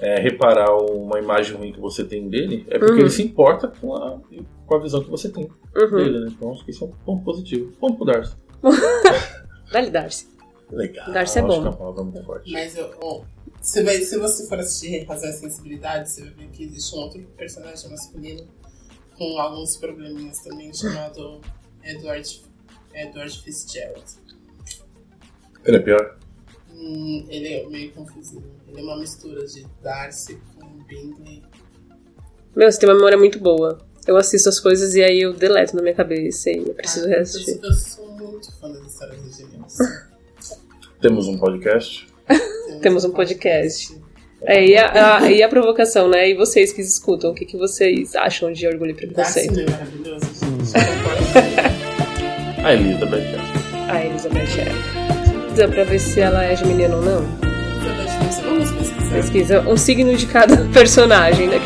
[0.00, 3.00] é, reparar uma imagem ruim que você tem dele é porque Uhum.
[3.00, 4.18] ele se importa com a,
[4.66, 5.96] com a visão que você tem Uhum.
[5.98, 6.26] dele, né?
[6.36, 7.72] Então acho que isso é um ponto positivo.
[7.80, 8.34] Ponto pro Darcy.
[9.72, 10.33] Dá-lhe Darcy.
[10.74, 11.12] Legal.
[11.12, 11.60] Darcy é acho bom.
[11.60, 12.52] que é uma palavra muito forte.
[12.52, 13.22] Mas eu, ó,
[13.60, 16.98] você vai, se você for assistir Razão e Sensibilidade, você vai ver que existe um
[16.98, 18.46] outro personagem masculino
[19.16, 21.40] com alguns probleminhas também, chamado
[21.82, 22.42] Edward,
[22.92, 24.04] Edward Fitzgerald.
[25.64, 26.18] Ele é pior?
[26.72, 28.42] Hum, ele é meio confuso.
[28.68, 31.42] Ele é uma mistura de Darcy com Bingley.
[32.54, 33.78] Meu, você tem uma memória muito boa.
[34.06, 37.10] Eu assisto as coisas e aí eu deleto na minha cabeça e eu preciso Ah,
[37.10, 37.56] reassistir.
[37.62, 39.76] Eu, eu sou muito fã das histórias de gêmeos.
[41.04, 42.06] Temos um podcast.
[42.80, 43.94] Temos um podcast.
[44.40, 46.30] É, e a, a- e a provocação, né?
[46.30, 49.60] E vocês que escutam, o que, que vocês acham de orgulho e Darcy preconceito?
[49.60, 50.72] é maravilhoso, gente.
[52.64, 53.36] A Elizabeth.
[53.90, 55.54] A Elizabeth é.
[55.54, 57.20] Dá pra ver se ela é menina ou não?
[58.42, 59.14] Vamos pesquisar.
[59.14, 61.58] Pesquisa um signo de cada personagem, né?